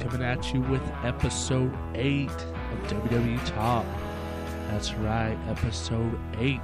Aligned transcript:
coming 0.00 0.22
at 0.22 0.54
you 0.54 0.62
with 0.62 0.80
episode 1.04 1.76
8 1.94 2.30
of 2.30 2.78
WWE 2.88 3.46
Talk. 3.54 3.84
That's 4.68 4.94
right, 4.94 5.36
episode 5.46 6.18
8. 6.38 6.58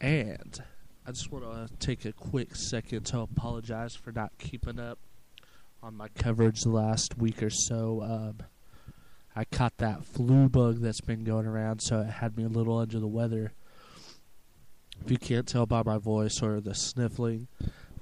And 0.00 0.62
I 1.04 1.10
just 1.10 1.32
want 1.32 1.44
to 1.44 1.76
take 1.84 2.04
a 2.04 2.12
quick 2.12 2.54
second 2.54 3.02
to 3.06 3.18
apologize 3.20 3.96
for 3.96 4.12
not 4.12 4.30
keeping 4.38 4.78
up 4.78 5.00
on 5.82 5.96
my 5.96 6.06
coverage 6.08 6.60
the 6.60 6.70
last 6.70 7.18
week 7.18 7.42
or 7.42 7.50
so. 7.50 8.02
Um, 8.02 8.46
I 9.34 9.44
caught 9.44 9.78
that 9.78 10.04
flu 10.04 10.48
bug 10.48 10.78
that's 10.78 11.00
been 11.00 11.24
going 11.24 11.46
around, 11.46 11.80
so 11.80 12.02
it 12.02 12.10
had 12.10 12.36
me 12.36 12.44
a 12.44 12.48
little 12.48 12.78
under 12.78 13.00
the 13.00 13.08
weather. 13.08 13.54
If 15.04 15.10
you 15.10 15.18
can't 15.18 15.48
tell 15.48 15.66
by 15.66 15.82
my 15.82 15.98
voice 15.98 16.42
or 16.42 16.60
the 16.60 16.76
sniffling, 16.76 17.48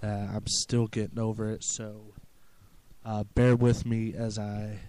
uh, 0.03 0.07
I'm 0.35 0.47
still 0.47 0.87
getting 0.87 1.19
over 1.19 1.49
it, 1.51 1.65
so 1.65 2.13
uh, 3.07 3.23
bear 3.35 3.55
with 3.55 3.87
me 3.87 4.12
as 4.15 4.37
I 4.37 4.81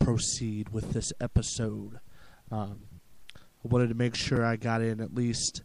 proceed 0.00 0.70
with 0.70 0.92
this 0.92 1.12
episode. 1.20 2.00
Um, 2.50 2.80
I 3.36 3.68
wanted 3.68 3.90
to 3.90 3.94
make 3.94 4.16
sure 4.16 4.44
I 4.44 4.56
got 4.56 4.82
in 4.82 5.00
at 5.00 5.14
least 5.14 5.62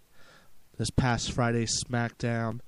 this 0.78 0.91
past 0.91 1.31
Friday's 1.31 1.83
SmackDown, 1.83 2.59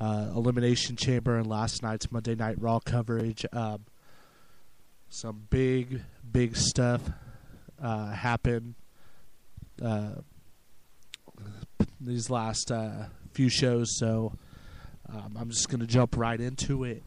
uh, 0.00 0.32
Elimination 0.34 0.96
Chamber, 0.96 1.36
and 1.36 1.46
last 1.46 1.84
night's 1.84 2.10
Monday 2.10 2.34
Night 2.34 2.60
Raw 2.60 2.80
coverage. 2.80 3.46
Um, 3.52 3.84
some 5.08 5.46
big, 5.48 6.02
big 6.30 6.56
stuff 6.56 7.00
uh, 7.80 8.10
happened 8.10 8.74
uh, 9.80 10.16
these 12.00 12.28
last 12.28 12.72
uh, 12.72 13.04
few 13.34 13.48
shows, 13.48 13.96
so 13.98 14.32
um, 15.08 15.36
I'm 15.38 15.50
just 15.50 15.68
going 15.68 15.80
to 15.80 15.86
jump 15.86 16.16
right 16.16 16.40
into 16.40 16.82
it 16.82 17.04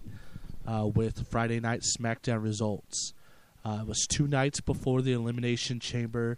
uh, 0.67 0.87
with 0.87 1.27
Friday 1.29 1.59
night 1.59 1.81
SmackDown 1.81 2.43
results. 2.43 3.13
Uh, 3.63 3.79
it 3.81 3.87
was 3.87 4.05
two 4.07 4.27
nights 4.27 4.61
before 4.61 5.01
the 5.01 5.13
Elimination 5.13 5.79
Chamber, 5.79 6.37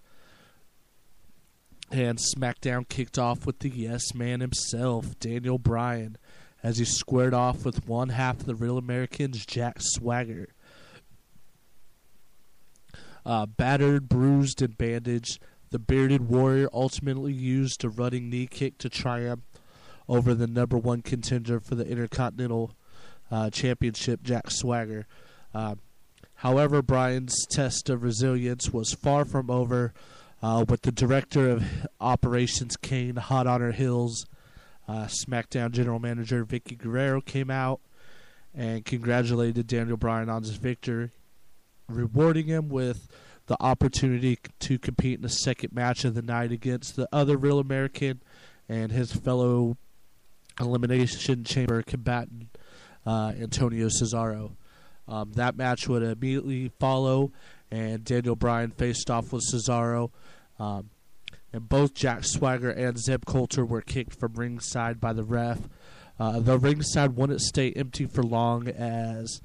and 1.91 2.17
SmackDown 2.17 2.87
kicked 2.87 3.17
off 3.17 3.45
with 3.45 3.59
the 3.59 3.69
Yes 3.69 4.13
Man 4.13 4.39
himself, 4.39 5.19
Daniel 5.19 5.57
Bryan, 5.57 6.17
as 6.63 6.77
he 6.77 6.85
squared 6.85 7.33
off 7.33 7.65
with 7.65 7.87
one 7.87 8.09
half 8.09 8.39
of 8.39 8.45
the 8.45 8.55
Real 8.55 8.77
Americans, 8.77 9.45
Jack 9.45 9.77
Swagger. 9.79 10.49
Uh, 13.25 13.45
battered, 13.45 14.07
bruised, 14.07 14.61
and 14.61 14.77
bandaged, 14.77 15.39
the 15.69 15.79
bearded 15.79 16.29
warrior 16.29 16.69
ultimately 16.71 17.33
used 17.33 17.83
a 17.83 17.89
running 17.89 18.29
knee 18.29 18.47
kick 18.47 18.77
to 18.77 18.89
triumph 18.89 19.43
over 20.07 20.33
the 20.33 20.47
number 20.47 20.77
one 20.77 21.01
contender 21.01 21.59
for 21.59 21.75
the 21.75 21.85
Intercontinental 21.85 22.71
uh, 23.31 23.49
Championship, 23.49 24.23
Jack 24.23 24.51
Swagger. 24.51 25.07
Uh, 25.53 25.75
however, 26.35 26.81
Bryan's 26.81 27.45
test 27.49 27.89
of 27.89 28.03
resilience 28.03 28.71
was 28.71 28.93
far 28.93 29.25
from 29.25 29.49
over, 29.49 29.93
uh, 30.41 30.65
with 30.67 30.83
the 30.83 30.91
director 30.91 31.49
of 31.49 31.63
operations, 31.99 32.77
Kane, 32.77 33.15
hot 33.15 33.47
on 33.47 33.61
her 33.61 33.71
heels. 33.71 34.25
Uh, 34.87 35.05
SmackDown 35.05 35.71
General 35.71 35.99
Manager 35.99 36.45
Vickie 36.45 36.77
Guerrero 36.77 37.19
came 37.19 37.51
out 37.51 37.81
and 38.55 38.85
congratulated 38.85 39.67
Daniel 39.67 39.97
Bryan 39.97 40.29
on 40.29 40.43
his 40.43 40.55
victory, 40.55 41.11
rewarding 41.89 42.47
him 42.47 42.69
with 42.69 43.07
the 43.47 43.57
opportunity 43.59 44.37
to 44.59 44.77
compete 44.79 45.15
in 45.15 45.21
the 45.21 45.29
second 45.29 45.73
match 45.73 46.05
of 46.05 46.15
the 46.15 46.21
night 46.21 46.51
against 46.51 46.95
the 46.95 47.07
other 47.11 47.37
Real 47.37 47.59
American 47.59 48.21
and 48.69 48.91
his 48.91 49.11
fellow 49.11 49.77
Elimination 50.59 51.43
Chamber 51.43 51.81
combatant, 51.81 52.57
uh, 53.07 53.31
Antonio 53.39 53.87
Cesaro. 53.87 54.51
Um, 55.07 55.31
that 55.33 55.55
match 55.55 55.87
would 55.87 56.03
immediately 56.03 56.71
follow, 56.77 57.31
and 57.71 58.03
Daniel 58.03 58.35
Bryan 58.35 58.71
faced 58.71 59.09
off 59.09 59.31
with 59.31 59.43
Cesaro. 59.51 60.11
Um, 60.59 60.89
and 61.53 61.69
both 61.69 61.93
Jack 61.93 62.25
Swagger 62.25 62.69
and 62.69 62.99
Zeb 62.99 63.25
Colter 63.25 63.65
were 63.65 63.81
kicked 63.81 64.19
from 64.19 64.33
ringside 64.33 64.99
by 64.99 65.13
the 65.13 65.23
ref. 65.23 65.61
Uh, 66.19 66.41
the 66.41 66.59
ringside 66.59 67.15
wouldn't 67.15 67.41
stay 67.41 67.71
empty 67.71 68.05
for 68.05 68.23
long 68.23 68.67
as 68.67 69.39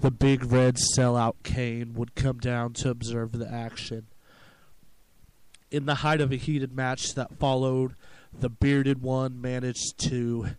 the 0.00 0.10
big 0.10 0.50
red 0.50 0.76
sellout 0.96 1.34
Kane 1.42 1.92
would 1.92 2.14
come 2.14 2.38
down 2.38 2.72
to 2.74 2.88
observe 2.88 3.32
the 3.32 3.52
action. 3.52 4.06
In 5.70 5.84
the 5.84 5.96
height 5.96 6.22
of 6.22 6.32
a 6.32 6.36
heated 6.36 6.74
match 6.74 7.14
that 7.14 7.38
followed, 7.38 7.94
the 8.32 8.48
bearded 8.48 9.02
one 9.02 9.40
managed 9.40 9.98
to 10.08 10.56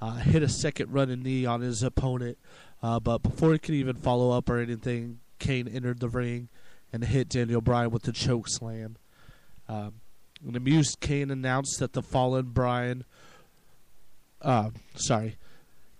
uh, 0.00 0.14
hit 0.14 0.42
a 0.42 0.48
second 0.48 0.92
running 0.92 1.22
knee 1.22 1.46
on 1.46 1.60
his 1.60 1.82
opponent, 1.82 2.38
uh, 2.82 3.00
but 3.00 3.18
before 3.18 3.52
he 3.52 3.58
could 3.58 3.74
even 3.74 3.96
follow 3.96 4.30
up 4.30 4.48
or 4.48 4.58
anything, 4.58 5.20
Kane 5.38 5.68
entered 5.68 6.00
the 6.00 6.08
ring 6.08 6.48
and 6.92 7.04
hit 7.04 7.28
Daniel 7.28 7.60
Bryan 7.60 7.90
with 7.90 8.02
the 8.02 8.12
choke 8.12 8.48
slam. 8.48 8.96
Um, 9.68 9.94
an 10.46 10.56
amused 10.56 11.00
Kane 11.00 11.30
announced 11.30 11.78
that 11.80 11.92
the 11.92 12.02
fallen 12.02 12.46
Bryan, 12.46 13.04
uh, 14.42 14.70
sorry, 14.94 15.36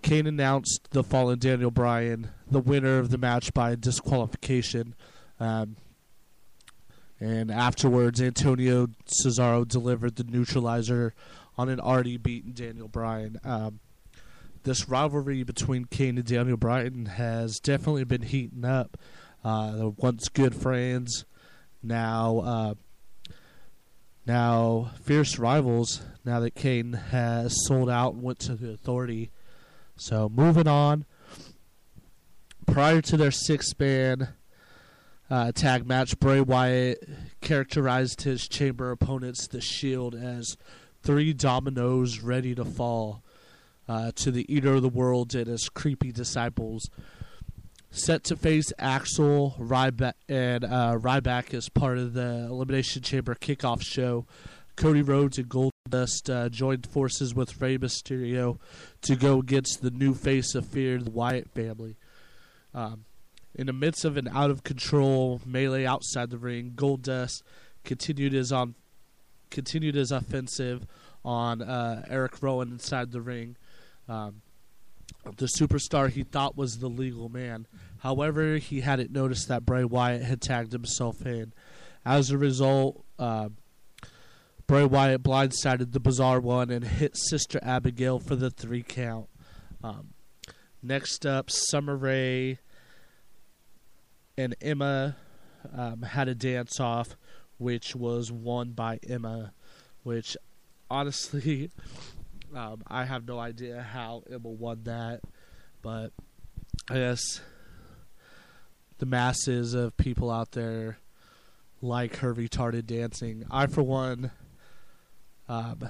Kane 0.02 0.26
announced 0.26 0.88
the 0.90 1.04
fallen 1.04 1.38
Daniel 1.38 1.70
Bryan 1.70 2.30
the 2.50 2.60
winner 2.60 2.98
of 2.98 3.10
the 3.10 3.18
match 3.18 3.54
by 3.54 3.74
disqualification. 3.74 4.94
Um, 5.38 5.76
and 7.20 7.50
afterwards, 7.50 8.20
Antonio 8.20 8.88
Cesaro 9.06 9.68
delivered 9.68 10.16
the 10.16 10.24
neutralizer 10.24 11.14
on 11.58 11.68
an 11.68 11.78
already 11.78 12.16
beaten 12.16 12.52
Daniel 12.52 12.88
Bryan. 12.88 13.38
Um, 13.44 13.80
this 14.62 14.88
rivalry 14.88 15.42
between 15.42 15.86
Kane 15.86 16.18
and 16.18 16.26
Daniel 16.26 16.56
Bryan 16.56 17.06
has 17.06 17.58
definitely 17.58 18.04
been 18.04 18.22
heating 18.22 18.64
up. 18.64 18.98
Uh, 19.42 19.76
they're 19.76 19.88
once 19.88 20.28
good 20.28 20.54
friends, 20.54 21.24
now 21.82 22.38
uh, 22.40 22.74
now 24.26 24.90
fierce 25.02 25.38
rivals. 25.38 26.02
Now 26.24 26.40
that 26.40 26.54
Kane 26.54 26.92
has 26.92 27.66
sold 27.66 27.88
out 27.88 28.14
and 28.14 28.22
went 28.22 28.38
to 28.40 28.54
the 28.54 28.72
Authority, 28.72 29.30
so 29.96 30.28
moving 30.28 30.68
on. 30.68 31.06
Prior 32.66 33.00
to 33.00 33.16
their 33.16 33.32
six-man 33.32 34.28
uh, 35.30 35.52
tag 35.52 35.86
match, 35.86 36.20
Bray 36.20 36.40
Wyatt 36.40 37.08
characterized 37.40 38.22
his 38.22 38.46
chamber 38.46 38.90
opponents, 38.90 39.48
the 39.48 39.60
Shield, 39.60 40.14
as 40.14 40.56
three 41.02 41.32
dominoes 41.32 42.20
ready 42.20 42.54
to 42.54 42.64
fall 42.64 43.24
uh, 43.88 44.12
to 44.16 44.30
the 44.30 44.52
Eater 44.52 44.74
of 44.74 44.82
the 44.82 44.88
World 44.88 45.34
and 45.34 45.46
his 45.46 45.68
creepy 45.68 46.12
disciples. 46.12 46.88
Set 47.90 48.22
to 48.24 48.36
face 48.36 48.72
Axel 48.78 49.56
Ryback 49.58 50.12
and 50.28 50.64
uh, 50.64 50.96
Ryback 50.96 51.52
as 51.54 51.68
part 51.68 51.98
of 51.98 52.12
the 52.12 52.46
Elimination 52.48 53.02
Chamber 53.02 53.34
kickoff 53.34 53.82
show. 53.82 54.26
Cody 54.76 55.02
Rhodes 55.02 55.38
and 55.38 55.48
Goldust 55.48 56.32
uh, 56.32 56.48
joined 56.48 56.86
forces 56.86 57.34
with 57.34 57.60
Rey 57.60 57.76
Mysterio 57.78 58.58
to 59.02 59.16
go 59.16 59.40
against 59.40 59.82
the 59.82 59.90
new 59.90 60.14
face 60.14 60.54
of 60.54 60.66
fear, 60.66 60.98
the 60.98 61.10
Wyatt 61.10 61.50
family. 61.50 61.96
Um, 62.72 63.04
in 63.54 63.66
the 63.66 63.72
midst 63.72 64.04
of 64.04 64.16
an 64.16 64.28
out 64.28 64.50
of 64.50 64.62
control 64.62 65.40
melee 65.44 65.84
outside 65.84 66.30
the 66.30 66.38
ring, 66.38 66.72
Goldust 66.76 67.42
continued 67.84 68.32
his 68.32 68.52
on 68.52 68.74
continued 69.50 69.96
his 69.96 70.12
offensive 70.12 70.86
on 71.24 71.60
uh, 71.60 72.04
Eric 72.08 72.42
Rowan 72.42 72.70
inside 72.70 73.10
the 73.10 73.20
ring. 73.20 73.56
Um, 74.10 74.42
the 75.36 75.46
superstar 75.46 76.10
he 76.10 76.24
thought 76.24 76.56
was 76.56 76.78
the 76.78 76.88
legal 76.88 77.28
man. 77.28 77.66
However, 77.98 78.56
he 78.56 78.80
hadn't 78.80 79.12
noticed 79.12 79.46
that 79.48 79.64
Bray 79.64 79.84
Wyatt 79.84 80.22
had 80.22 80.40
tagged 80.40 80.72
himself 80.72 81.24
in. 81.24 81.52
As 82.04 82.30
a 82.30 82.38
result, 82.38 83.04
uh, 83.18 83.50
Bray 84.66 84.84
Wyatt 84.84 85.22
blindsided 85.22 85.92
the 85.92 86.00
Bizarre 86.00 86.40
One 86.40 86.70
and 86.70 86.84
hit 86.84 87.16
Sister 87.16 87.60
Abigail 87.62 88.18
for 88.18 88.34
the 88.34 88.50
three 88.50 88.82
count. 88.82 89.28
Um, 89.84 90.14
next 90.82 91.24
up, 91.24 91.50
Summer 91.50 91.96
Rae 91.96 92.58
and 94.36 94.56
Emma 94.60 95.16
um, 95.76 96.02
had 96.02 96.28
a 96.28 96.34
dance 96.34 96.80
off, 96.80 97.16
which 97.58 97.94
was 97.94 98.32
won 98.32 98.70
by 98.70 98.98
Emma. 99.08 99.52
Which, 100.02 100.36
honestly, 100.90 101.70
um, 102.54 102.82
I 102.86 103.04
have 103.04 103.26
no 103.26 103.38
idea 103.38 103.82
how 103.82 104.22
Emma 104.30 104.48
won 104.48 104.84
that, 104.84 105.20
but 105.82 106.12
I 106.88 106.94
guess 106.94 107.40
the 108.98 109.06
masses 109.06 109.74
of 109.74 109.96
people 109.96 110.30
out 110.30 110.52
there 110.52 110.98
like 111.82 112.16
her 112.16 112.34
retarded 112.34 112.86
dancing. 112.86 113.44
I, 113.50 113.66
for 113.66 113.82
one, 113.82 114.30
um, 115.48 115.88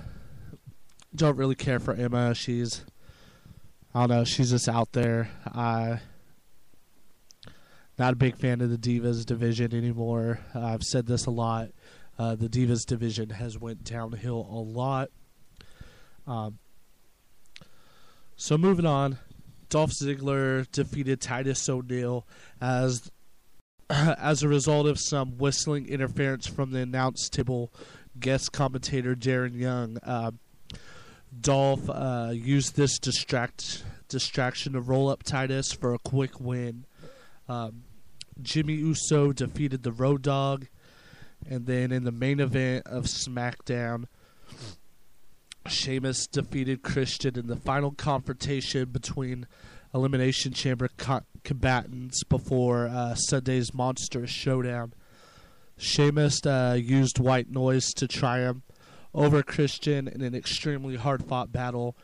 don't 1.14 1.36
really 1.36 1.54
care 1.54 1.80
for 1.80 1.94
Emma. 1.94 2.34
She's, 2.34 2.84
I 3.94 4.00
don't 4.00 4.10
know, 4.10 4.24
she's 4.24 4.50
just 4.50 4.68
out 4.68 4.92
there. 4.92 5.30
I 5.46 6.00
not 7.98 8.14
a 8.14 8.16
big 8.16 8.38
fan 8.38 8.62
of 8.62 8.70
the 8.70 8.78
Divas 8.78 9.26
division 9.26 9.74
anymore. 9.74 10.40
I've 10.54 10.82
said 10.82 11.06
this 11.06 11.26
a 11.26 11.30
lot. 11.30 11.68
Uh, 12.18 12.34
the 12.34 12.48
Divas 12.48 12.86
division 12.86 13.28
has 13.28 13.58
went 13.58 13.84
downhill 13.84 14.48
a 14.50 14.56
lot. 14.56 15.10
Um, 16.30 16.60
so 18.36 18.56
moving 18.56 18.86
on, 18.86 19.18
Dolph 19.68 19.90
Ziggler 19.90 20.70
defeated 20.70 21.20
Titus 21.20 21.68
O'Neil 21.68 22.24
as 22.60 23.10
as 23.90 24.44
a 24.44 24.48
result 24.48 24.86
of 24.86 25.00
some 25.00 25.38
whistling 25.38 25.88
interference 25.88 26.46
from 26.46 26.70
the 26.70 26.78
announce 26.78 27.28
table 27.28 27.72
guest 28.18 28.52
commentator 28.52 29.16
Darren 29.16 29.58
Young. 29.58 29.98
Uh, 29.98 30.30
Dolph 31.38 31.90
uh, 31.90 32.30
used 32.32 32.76
this 32.76 33.00
distract 33.00 33.84
distraction 34.08 34.74
to 34.74 34.80
roll 34.80 35.08
up 35.08 35.24
Titus 35.24 35.72
for 35.72 35.94
a 35.94 35.98
quick 35.98 36.38
win. 36.38 36.84
Um, 37.48 37.82
Jimmy 38.40 38.74
Uso 38.74 39.32
defeated 39.32 39.82
the 39.82 39.92
Road 39.92 40.22
Dog, 40.22 40.68
and 41.48 41.66
then 41.66 41.90
in 41.90 42.04
the 42.04 42.12
main 42.12 42.38
event 42.38 42.86
of 42.86 43.04
SmackDown, 43.04 44.06
Sheamus 45.70 46.26
defeated 46.26 46.82
Christian 46.82 47.38
in 47.38 47.46
the 47.46 47.56
final 47.56 47.92
confrontation 47.92 48.90
between 48.90 49.46
Elimination 49.94 50.52
Chamber 50.52 50.88
co- 50.96 51.22
combatants 51.44 52.24
before 52.24 52.88
uh, 52.88 53.14
Sunday's 53.14 53.72
Monstrous 53.72 54.30
Showdown. 54.30 54.92
Sheamus 55.76 56.44
uh, 56.44 56.76
used 56.80 57.18
white 57.18 57.50
noise 57.50 57.92
to 57.94 58.06
triumph 58.06 58.62
over 59.14 59.42
Christian 59.42 60.06
in 60.06 60.22
an 60.22 60.34
extremely 60.34 60.96
hard 60.96 61.24
fought 61.24 61.50
battle 61.52 61.96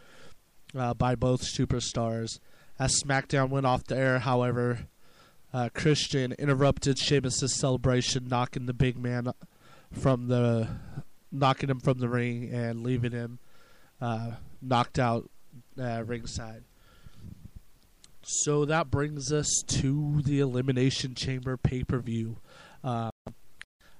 uh, 0.76 0.94
by 0.94 1.14
both 1.14 1.42
superstars. 1.42 2.38
As 2.78 3.00
SmackDown 3.02 3.50
went 3.50 3.66
off 3.66 3.84
the 3.84 3.96
air, 3.96 4.18
however, 4.18 4.86
uh, 5.52 5.68
Christian 5.74 6.32
interrupted 6.38 6.98
Sheamus' 6.98 7.54
celebration, 7.54 8.28
knocking 8.28 8.66
the 8.66 8.74
big 8.74 8.98
man 8.98 9.32
from 9.92 10.28
the 10.28 10.68
knocking 11.32 11.70
him 11.70 11.80
from 11.80 11.98
the 11.98 12.08
ring 12.08 12.50
and 12.52 12.82
leaving 12.82 13.12
him 13.12 13.38
uh, 14.00 14.32
knocked 14.60 14.98
out 14.98 15.30
uh, 15.80 16.02
ringside. 16.04 16.64
So 18.22 18.64
that 18.64 18.90
brings 18.90 19.32
us 19.32 19.62
to 19.68 20.20
the 20.22 20.40
Elimination 20.40 21.14
Chamber 21.14 21.56
pay 21.56 21.84
per 21.84 21.98
view. 22.00 22.38
Uh, 22.82 23.10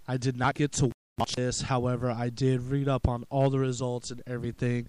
I 0.09 0.17
did 0.17 0.37
not 0.37 0.55
get 0.55 0.73
to 0.73 0.91
watch 1.19 1.35
this, 1.37 1.63
however, 1.63 2.11
I 2.11 2.29
did 2.29 2.63
read 2.63 2.89
up 2.89 3.09
on 3.09 3.25
all 3.31 3.51
the 3.51 3.59
results 3.59 4.11
and 4.11 4.23
everything, 4.27 4.89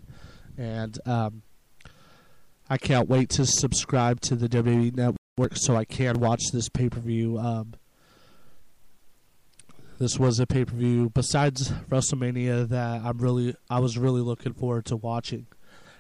and 0.58 0.98
um, 1.06 1.44
I 2.70 2.78
can't 2.78 3.08
wait 3.08 3.30
to 3.32 3.46
subscribe 3.46 4.22
to 4.22 4.36
the 4.36 4.50
WWE 4.50 4.96
Network 4.96 5.56
so 5.56 5.76
I 5.76 5.86
can 5.86 6.20
watch 6.20 6.42
this 6.52 6.68
pay 6.70 6.90
per 6.90 7.00
view. 7.00 7.38
Um, 7.38 7.74
this 10.00 10.20
was 10.20 10.40
a 10.40 10.48
pay 10.48 10.66
per 10.66 10.76
view 10.76 11.10
besides 11.10 11.72
WrestleMania 11.90 12.70
that 12.70 13.02
I'm 13.04 13.18
really 13.18 13.56
I 13.70 13.80
was 13.80 13.98
really 13.98 14.22
looking 14.22 14.54
forward 14.54 14.86
to 14.86 14.96
watching. 14.96 15.48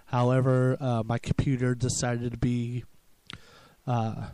However, 0.05 0.77
uh, 0.79 1.03
my 1.05 1.17
computer 1.17 1.75
decided 1.75 2.31
to 2.31 2.38
be 2.38 2.85
uh, 3.85 4.27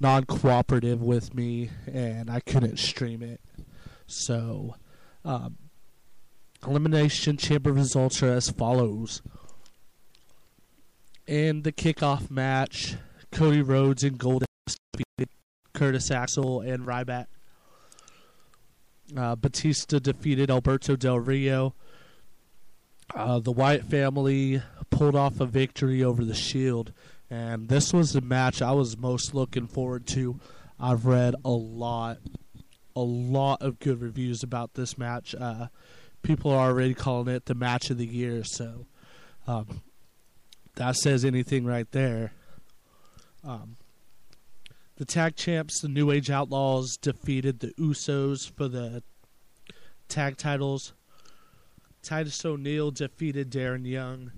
non 0.00 0.24
cooperative 0.24 1.02
with 1.02 1.34
me 1.34 1.70
and 1.86 2.30
I 2.30 2.40
couldn't 2.40 2.78
stream 2.78 3.22
it. 3.22 3.40
So, 4.06 4.74
um, 5.24 5.56
Elimination 6.66 7.36
Chamber 7.36 7.72
results 7.72 8.22
are 8.22 8.32
as 8.32 8.50
follows. 8.50 9.22
In 11.26 11.62
the 11.62 11.72
kickoff 11.72 12.30
match, 12.30 12.96
Cody 13.30 13.62
Rhodes 13.62 14.02
and 14.02 14.18
Goldust 14.18 14.46
defeated 14.92 15.32
Curtis 15.72 16.10
Axel 16.10 16.60
and 16.60 16.84
Ryback. 16.84 17.26
Uh, 19.16 19.34
Batista 19.34 19.98
defeated 19.98 20.50
Alberto 20.50 20.96
Del 20.96 21.18
Rio. 21.18 21.74
Uh, 23.14 23.40
the 23.40 23.50
Wyatt 23.50 23.84
family 23.84 24.62
pulled 24.90 25.16
off 25.16 25.40
a 25.40 25.46
victory 25.46 26.02
over 26.04 26.24
the 26.24 26.34
Shield, 26.34 26.92
and 27.28 27.68
this 27.68 27.92
was 27.92 28.12
the 28.12 28.20
match 28.20 28.62
I 28.62 28.72
was 28.72 28.96
most 28.96 29.34
looking 29.34 29.66
forward 29.66 30.06
to. 30.08 30.38
I've 30.78 31.06
read 31.06 31.34
a 31.44 31.50
lot, 31.50 32.18
a 32.94 33.00
lot 33.00 33.62
of 33.62 33.80
good 33.80 34.00
reviews 34.00 34.42
about 34.42 34.74
this 34.74 34.96
match. 34.96 35.34
Uh, 35.34 35.66
people 36.22 36.52
are 36.52 36.68
already 36.68 36.94
calling 36.94 37.34
it 37.34 37.46
the 37.46 37.54
match 37.54 37.90
of 37.90 37.98
the 37.98 38.06
year, 38.06 38.44
so 38.44 38.86
um, 39.46 39.82
that 40.76 40.96
says 40.96 41.24
anything 41.24 41.64
right 41.64 41.90
there. 41.90 42.32
Um, 43.42 43.76
the 44.96 45.04
tag 45.04 45.34
champs, 45.34 45.80
the 45.80 45.88
New 45.88 46.10
Age 46.10 46.30
Outlaws, 46.30 46.96
defeated 47.00 47.60
the 47.60 47.72
Usos 47.78 48.50
for 48.54 48.68
the 48.68 49.02
tag 50.10 50.36
titles. 50.36 50.92
Titus 52.02 52.44
O'Neil 52.44 52.90
defeated 52.90 53.50
Darren 53.50 53.86
Young. 53.86 54.32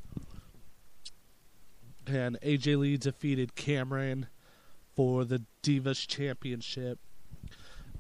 And 2.07 2.39
AJ 2.41 2.79
Lee 2.79 2.97
defeated 2.97 3.55
Cameron 3.55 4.27
for 4.95 5.25
the 5.25 5.43
Divas 5.63 6.07
Championship. 6.07 6.99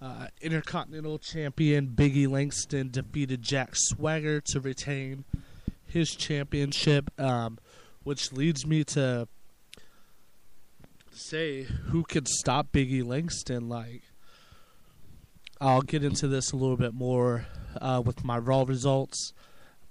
Uh, 0.00 0.26
Intercontinental 0.40 1.18
Champion 1.18 1.86
Biggie 1.86 2.28
Langston 2.28 2.90
defeated 2.90 3.40
Jack 3.40 3.70
Swagger 3.74 4.40
to 4.40 4.60
retain 4.60 5.24
his 5.86 6.10
championship, 6.10 7.08
um, 7.20 7.58
which 8.02 8.32
leads 8.32 8.66
me 8.66 8.82
to 8.82 9.28
say 11.12 11.62
who 11.62 12.02
could 12.02 12.26
stop 12.26 12.72
Biggie 12.72 13.06
Langston. 13.06 13.68
Like, 13.68 14.02
I'll 15.60 15.82
get 15.82 16.02
into 16.02 16.26
this 16.26 16.50
a 16.50 16.56
little 16.56 16.76
bit 16.76 16.94
more 16.94 17.46
uh, 17.80 18.02
with 18.04 18.24
my 18.24 18.38
Raw 18.38 18.64
results, 18.66 19.32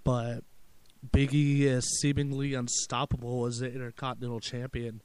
but 0.03 0.43
Biggie 1.09 1.61
is 1.61 1.99
seemingly 1.99 2.53
unstoppable 2.53 3.45
as 3.45 3.57
the 3.57 3.71
Intercontinental 3.71 4.39
Champion. 4.39 5.01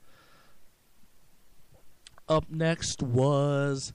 Up 2.28 2.50
next 2.50 3.02
was 3.02 3.92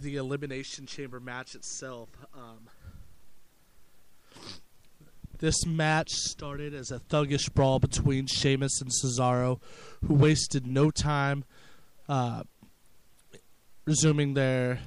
the 0.00 0.16
Elimination 0.16 0.86
Chamber 0.86 1.18
match 1.18 1.54
itself. 1.54 2.10
Um, 2.34 2.68
this 5.38 5.66
match 5.66 6.10
started 6.10 6.72
as 6.72 6.90
a 6.90 7.00
thuggish 7.00 7.52
brawl 7.52 7.80
between 7.80 8.26
Sheamus 8.26 8.80
and 8.80 8.90
Cesaro, 8.90 9.60
who 10.06 10.14
wasted 10.14 10.66
no 10.66 10.90
time 10.90 11.44
uh, 12.08 12.44
resuming 13.86 14.34
their 14.34 14.78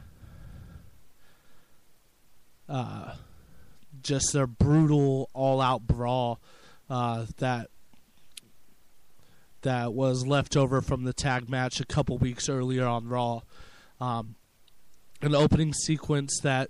uh, 2.68 3.16
just 4.02 4.34
their 4.34 4.48
brutal 4.48 5.30
all-out 5.34 5.88
brawl 5.88 6.40
uh, 6.90 7.26
that 7.38 7.70
that 9.62 9.94
was 9.94 10.28
left 10.28 10.56
over 10.56 10.80
from 10.80 11.06
the 11.06 11.14
tag 11.14 11.50
match 11.50 11.80
a 11.80 11.86
couple 11.86 12.20
weeks 12.20 12.48
earlier 12.48 12.86
on 12.86 13.08
Raw. 13.08 13.42
Um, 14.00 14.36
an 15.24 15.34
opening 15.34 15.74
sequence 15.74 16.40
that 16.44 16.70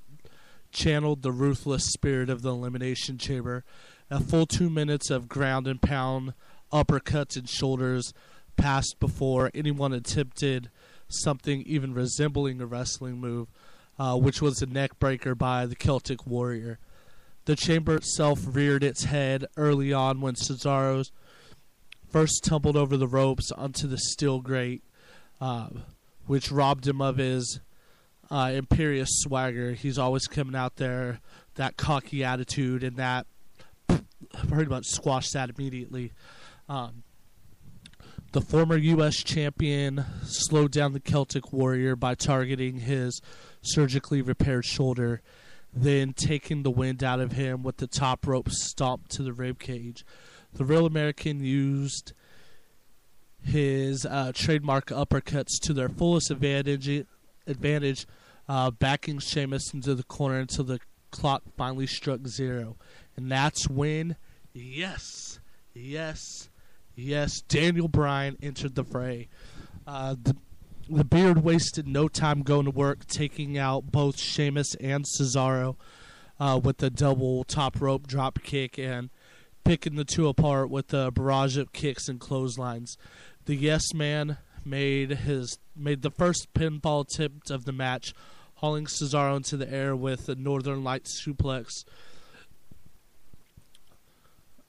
channeled 0.71 1.21
the 1.21 1.31
ruthless 1.31 1.83
spirit 1.87 2.29
of 2.29 2.41
the 2.41 2.51
Elimination 2.51 3.17
Chamber. 3.17 3.65
A 4.09 4.21
full 4.21 4.45
two 4.45 4.69
minutes 4.69 5.09
of 5.09 5.27
ground 5.27 5.67
and 5.67 5.81
pound, 5.81 6.33
uppercuts 6.71 7.35
and 7.35 7.49
shoulders 7.49 8.13
passed 8.55 8.95
before 8.99 9.51
anyone 9.53 9.91
attempted 9.91 10.69
something 11.09 11.63
even 11.63 11.93
resembling 11.93 12.61
a 12.61 12.65
wrestling 12.65 13.17
move, 13.17 13.49
uh, 13.97 14.17
which 14.17 14.41
was 14.41 14.61
a 14.61 14.65
neck 14.65 14.99
breaker 14.99 15.35
by 15.35 15.65
the 15.65 15.75
Celtic 15.75 16.25
Warrior. 16.25 16.79
The 17.45 17.55
chamber 17.55 17.95
itself 17.95 18.39
reared 18.45 18.83
its 18.83 19.05
head 19.05 19.45
early 19.55 19.93
on 19.93 20.21
when 20.21 20.35
Cesaro's 20.35 21.11
first 22.09 22.43
tumbled 22.43 22.75
over 22.75 22.97
the 22.97 23.07
ropes 23.07 23.51
onto 23.51 23.87
the 23.87 23.97
steel 23.97 24.41
grate, 24.41 24.83
uh, 25.39 25.69
which 26.25 26.51
robbed 26.51 26.87
him 26.87 27.01
of 27.01 27.17
his 27.17 27.59
uh, 28.31 28.51
imperious 28.53 29.09
swagger. 29.11 29.73
He's 29.73 29.99
always 29.99 30.27
coming 30.27 30.55
out 30.55 30.77
there 30.77 31.19
that 31.55 31.77
cocky 31.77 32.23
attitude 32.23 32.83
and 32.83 32.97
that 32.97 33.27
pretty 34.47 34.69
much 34.69 34.85
squashed 34.87 35.33
that 35.33 35.49
immediately. 35.49 36.11
Um, 36.67 37.03
the 38.35 38.41
former 38.41 38.75
U.S. 38.75 39.23
champion 39.23 40.03
slowed 40.23 40.73
down 40.73 40.91
the 40.91 40.99
Celtic 40.99 41.53
Warrior 41.53 41.95
by 41.95 42.15
targeting 42.15 42.79
his 42.79 43.21
surgically 43.61 44.21
repaired 44.21 44.65
shoulder, 44.65 45.21
then 45.73 46.11
taking 46.11 46.61
the 46.61 46.69
wind 46.69 47.01
out 47.01 47.21
of 47.21 47.31
him 47.31 47.63
with 47.63 47.77
the 47.77 47.87
top 47.87 48.27
rope 48.27 48.49
stomp 48.49 49.07
to 49.07 49.23
the 49.23 49.31
rib 49.31 49.57
cage. 49.57 50.05
The 50.51 50.65
Real 50.65 50.85
American 50.85 51.45
used 51.45 52.11
his 53.41 54.05
uh, 54.05 54.33
trademark 54.35 54.87
uppercuts 54.87 55.57
to 55.61 55.71
their 55.71 55.87
fullest 55.87 56.29
advantage, 56.29 57.05
advantage 57.47 58.05
uh, 58.49 58.69
backing 58.69 59.19
Sheamus 59.19 59.73
into 59.73 59.95
the 59.95 60.03
corner 60.03 60.39
until 60.39 60.65
the 60.65 60.81
clock 61.09 61.43
finally 61.55 61.87
struck 61.87 62.27
zero. 62.27 62.75
And 63.15 63.31
that's 63.31 63.69
when, 63.69 64.17
yes, 64.51 65.39
yes, 65.73 66.49
yes, 66.95 67.41
Daniel 67.41 67.87
Bryan 67.87 68.37
entered 68.41 68.75
the 68.75 68.83
fray. 68.83 69.27
Uh, 69.87 70.15
the, 70.21 70.35
the 70.89 71.03
Beard 71.03 71.43
wasted 71.43 71.87
no 71.87 72.07
time 72.07 72.41
going 72.41 72.65
to 72.65 72.71
work, 72.71 73.05
taking 73.05 73.57
out 73.57 73.91
both 73.91 74.17
Sheamus 74.17 74.75
and 74.75 75.05
Cesaro 75.05 75.75
uh, 76.39 76.59
with 76.61 76.77
the 76.77 76.89
double 76.89 77.43
top 77.43 77.79
rope 77.81 78.07
drop 78.07 78.39
kick 78.43 78.77
and 78.77 79.09
picking 79.63 79.95
the 79.95 80.05
two 80.05 80.27
apart 80.27 80.69
with 80.69 80.89
the 80.89 81.11
barrage 81.11 81.57
of 81.57 81.73
kicks 81.73 82.07
and 82.07 82.19
clotheslines. 82.19 82.97
The 83.45 83.55
Yes 83.55 83.93
Man 83.93 84.37
made 84.63 85.11
his 85.11 85.59
made 85.75 86.01
the 86.01 86.11
first 86.11 86.53
pinfall 86.53 87.05
attempt 87.05 87.51
of 87.51 87.65
the 87.65 87.71
match, 87.71 88.13
hauling 88.55 88.85
Cesaro 88.85 89.35
into 89.35 89.57
the 89.57 89.71
air 89.71 89.95
with 89.95 90.27
a 90.29 90.35
Northern 90.35 90.83
Light 90.83 91.05
suplex. 91.05 91.83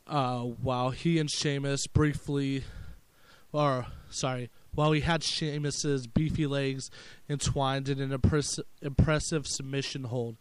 Uh, 0.06 0.40
while 0.40 0.90
he 0.90 1.18
and 1.18 1.28
Sheamus 1.28 1.86
briefly, 1.88 2.62
or 3.52 3.86
sorry, 4.08 4.50
while 4.72 4.92
he 4.92 5.00
had 5.00 5.24
Sheamus's 5.24 6.06
beefy 6.06 6.46
legs 6.46 6.90
entwined 7.28 7.88
in 7.88 8.00
an 8.00 8.12
impress- 8.12 8.60
impressive 8.80 9.46
submission 9.46 10.04
hold, 10.04 10.36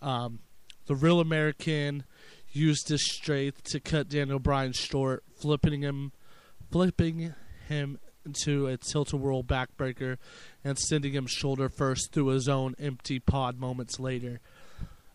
um, 0.00 0.38
the 0.86 0.94
real 0.94 1.20
American 1.20 2.04
used 2.52 2.88
his 2.88 3.04
strength 3.04 3.62
to 3.64 3.80
cut 3.80 4.08
Daniel 4.08 4.38
Bryan 4.38 4.72
short, 4.72 5.24
flipping 5.40 5.82
him, 5.82 6.12
flipping 6.70 7.34
him 7.68 7.98
into 8.24 8.66
a 8.66 8.76
tilt-a-whirl 8.76 9.42
backbreaker 9.42 10.16
and 10.64 10.78
sending 10.78 11.12
him 11.12 11.26
shoulder 11.26 11.68
first 11.68 12.12
through 12.12 12.28
his 12.28 12.48
own 12.48 12.74
empty 12.78 13.18
pod 13.18 13.58
moments 13.58 13.98
later. 13.98 14.40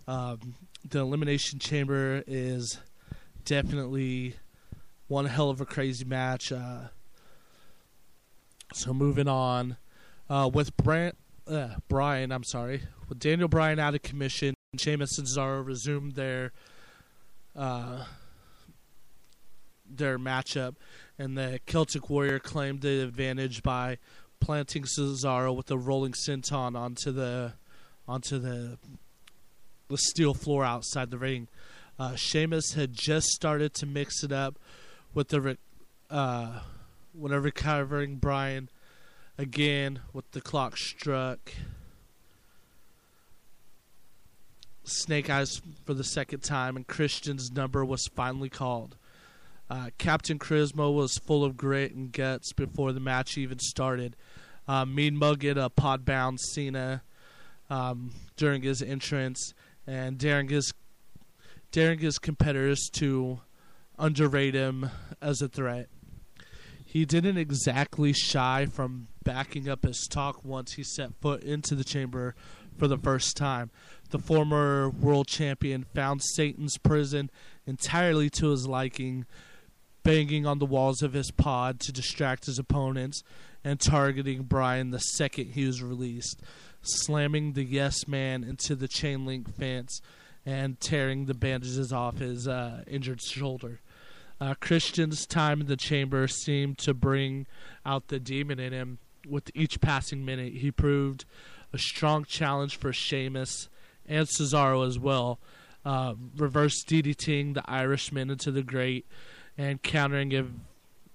Um, 0.07 0.55
the 0.87 0.99
Elimination 0.99 1.59
Chamber 1.59 2.23
is 2.27 2.79
definitely 3.47 4.35
one 5.07 5.25
hell 5.25 5.49
of 5.49 5.61
a 5.61 5.65
crazy 5.65 6.03
match. 6.03 6.51
Uh, 6.51 6.89
so 8.73 8.93
moving 8.93 9.27
on 9.27 9.77
uh, 10.29 10.49
with 10.53 10.75
Brand, 10.75 11.13
uh, 11.49 11.75
Bryan, 11.87 12.31
I'm 12.31 12.43
sorry, 12.43 12.83
with 13.07 13.19
Daniel 13.19 13.47
Bryan 13.47 13.79
out 13.79 13.95
of 13.95 14.03
commission, 14.03 14.53
Sheamus 14.77 15.17
and 15.17 15.25
Cesaro 15.25 15.65
resumed 15.65 16.13
their 16.15 16.51
uh, 17.55 18.03
their 19.89 20.19
matchup, 20.19 20.75
and 21.17 21.37
the 21.37 21.61
Celtic 21.65 22.09
Warrior 22.09 22.39
claimed 22.39 22.81
the 22.81 23.01
advantage 23.01 23.63
by 23.63 23.97
planting 24.41 24.83
Cesaro 24.83 25.55
with 25.55 25.71
a 25.71 25.77
rolling 25.77 26.11
senton 26.11 26.77
onto 26.77 27.13
the 27.13 27.53
onto 28.07 28.37
the 28.37 28.77
the 29.87 29.97
steel 29.97 30.33
floor 30.33 30.65
outside 30.65 31.11
the 31.11 31.17
ring. 31.17 31.47
Uh, 31.99 32.15
Sheamus 32.15 32.73
had 32.73 32.93
just 32.93 33.27
started 33.27 33.73
to 33.75 33.85
mix 33.85 34.23
it 34.23 34.31
up 34.31 34.59
with 35.13 35.29
the 35.29 35.57
uh, 36.09 36.59
whenever 37.13 37.41
recovering 37.41 38.17
Bryan 38.17 38.69
again 39.37 39.99
with 40.13 40.29
the 40.31 40.41
clock 40.41 40.77
struck. 40.77 41.53
Snake 44.83 45.29
Eyes 45.29 45.61
for 45.85 45.93
the 45.93 46.03
second 46.03 46.41
time, 46.43 46.75
and 46.77 46.87
Christian's 46.87 47.51
number 47.51 47.83
was 47.83 48.07
finally 48.15 48.49
called. 48.49 48.95
Uh, 49.69 49.89
Captain 49.97 50.39
Charisma 50.39 50.93
was 50.93 51.17
full 51.17 51.43
of 51.43 51.57
grit 51.57 51.93
and 51.93 52.11
guts 52.11 52.53
before 52.53 52.93
the 52.93 53.01
match 53.01 53.37
even 53.37 53.59
started. 53.59 54.15
Uh, 54.65 54.85
mean 54.85 55.17
mugging 55.17 55.57
a 55.57 55.69
pod 55.69 56.05
bound 56.05 56.39
Cena 56.39 57.01
um, 57.69 58.13
during 58.37 58.61
his 58.61 58.81
entrance 58.81 59.53
and 59.85 60.17
daring 60.17 60.47
his 60.47 60.73
daring 61.71 61.99
his 61.99 62.19
competitors 62.19 62.89
to 62.93 63.41
underrate 63.97 64.53
him 64.53 64.89
as 65.21 65.41
a 65.41 65.47
threat. 65.47 65.89
He 66.85 67.05
didn't 67.05 67.37
exactly 67.37 68.13
shy 68.13 68.65
from 68.65 69.07
backing 69.23 69.67
up 69.67 69.83
his 69.83 70.07
talk 70.09 70.45
once 70.45 70.73
he 70.73 70.83
set 70.83 71.13
foot 71.21 71.43
into 71.43 71.75
the 71.75 71.83
chamber 71.83 72.33
for 72.77 72.87
the 72.87 72.97
first 72.97 73.35
time. 73.35 73.71
The 74.09 74.19
former 74.19 74.89
world 74.89 75.27
champion 75.27 75.85
found 75.93 76.21
Satan's 76.23 76.77
prison 76.77 77.29
entirely 77.65 78.29
to 78.31 78.51
his 78.51 78.67
liking, 78.67 79.25
banging 80.03 80.45
on 80.45 80.59
the 80.59 80.65
walls 80.65 81.01
of 81.01 81.11
his 81.13 81.31
pod 81.31 81.81
to 81.81 81.91
distract 81.91 82.45
his 82.45 82.57
opponents 82.57 83.21
and 83.63 83.79
targeting 83.81 84.43
Bryan 84.43 84.91
the 84.91 84.99
second 84.99 85.51
he 85.51 85.65
was 85.65 85.83
released, 85.83 86.41
slamming 86.81 87.51
the 87.53 87.65
Yes 87.65 88.07
Man 88.07 88.45
into 88.45 88.75
the 88.75 88.87
chain 88.87 89.25
link 89.25 89.53
fence 89.57 89.99
and 90.47 90.79
tearing 90.79 91.25
the 91.25 91.33
bandages 91.33 91.91
off 91.91 92.19
his 92.19 92.47
uh, 92.47 92.81
injured 92.87 93.21
shoulder. 93.21 93.81
Uh, 94.39 94.53
Christian's 94.61 95.25
time 95.25 95.59
in 95.59 95.67
the 95.67 95.75
chamber 95.75 96.25
seemed 96.25 96.77
to 96.77 96.93
bring 96.93 97.45
out 97.85 98.07
the 98.07 98.17
demon 98.17 98.57
in 98.57 98.71
him. 98.71 98.97
With 99.27 99.51
each 99.53 99.81
passing 99.81 100.23
minute, 100.23 100.53
he 100.53 100.71
proved 100.71 101.25
a 101.73 101.77
strong 101.77 102.23
challenge 102.23 102.77
for 102.77 102.93
Sheamus 102.93 103.67
and 104.05 104.25
Cesaro 104.25 104.87
as 104.87 104.97
well, 104.97 105.37
uh, 105.83 106.13
reverse 106.37 106.81
DDTing 106.81 107.53
the 107.53 107.69
Irishman 107.69 108.29
into 108.29 108.49
the 108.49 108.63
grate 108.63 109.05
and 109.57 109.83
countering 109.83 110.33
a, 110.33 110.45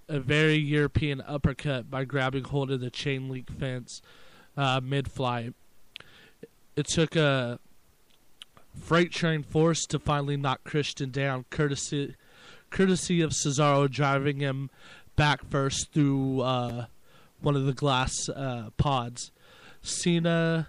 a 0.08 0.20
very 0.20 0.56
European 0.56 1.22
uppercut 1.22 1.90
by 1.90 2.04
grabbing 2.04 2.44
hold 2.44 2.70
of 2.70 2.80
the 2.80 2.90
chain 2.90 3.30
link 3.30 3.50
fence 3.58 4.02
uh, 4.58 4.78
mid 4.84 5.10
flight. 5.10 5.54
It 6.76 6.86
took 6.86 7.16
a 7.16 7.58
freight 8.78 9.12
train 9.12 9.42
force 9.42 9.86
to 9.86 9.98
finally 9.98 10.36
knock 10.36 10.64
Christian 10.64 11.10
down, 11.10 11.44
courtesy 11.50 12.16
courtesy 12.70 13.20
of 13.20 13.30
Cesaro 13.30 13.90
driving 13.90 14.38
him 14.38 14.70
back 15.14 15.44
first 15.50 15.92
through 15.92 16.40
uh, 16.40 16.86
one 17.40 17.54
of 17.54 17.66
the 17.66 17.72
glass 17.72 18.28
uh, 18.28 18.70
pods. 18.78 19.30
Cena, 19.82 20.68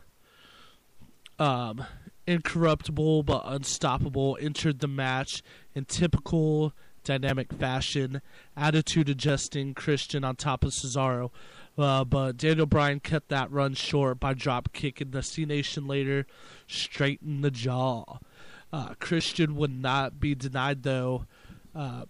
um, 1.40 1.86
incorruptible 2.28 3.24
but 3.24 3.44
unstoppable, 3.46 4.38
entered 4.42 4.80
the 4.80 4.88
match 4.88 5.42
in 5.74 5.86
typical 5.86 6.74
dynamic 7.04 7.54
fashion, 7.54 8.22
attitude 8.56 9.10
adjusting 9.10 9.74
Christian 9.74 10.24
on 10.24 10.36
top 10.36 10.64
of 10.64 10.72
Cesaro. 10.72 11.32
Uh, 11.77 12.03
but 12.03 12.38
Daniel 12.38 12.68
Bryan 12.68 13.00
cut 13.00 13.30
that 13.30 13.51
run 13.51 13.74
short 13.74 14.20
by 14.20 14.34
drop 14.34 14.74
kicking 14.74 15.12
the 15.12 15.24
C 15.24 15.46
Nation 15.46 15.88
later 15.88 16.27
straight 16.68 17.20
in 17.25 17.42
the 17.42 17.50
jaw. 17.51 18.20
Uh, 18.72 18.94
Christian 19.00 19.56
would 19.56 19.72
not 19.72 20.20
be 20.20 20.36
denied 20.36 20.84
though, 20.84 21.25
uh, 21.75 22.06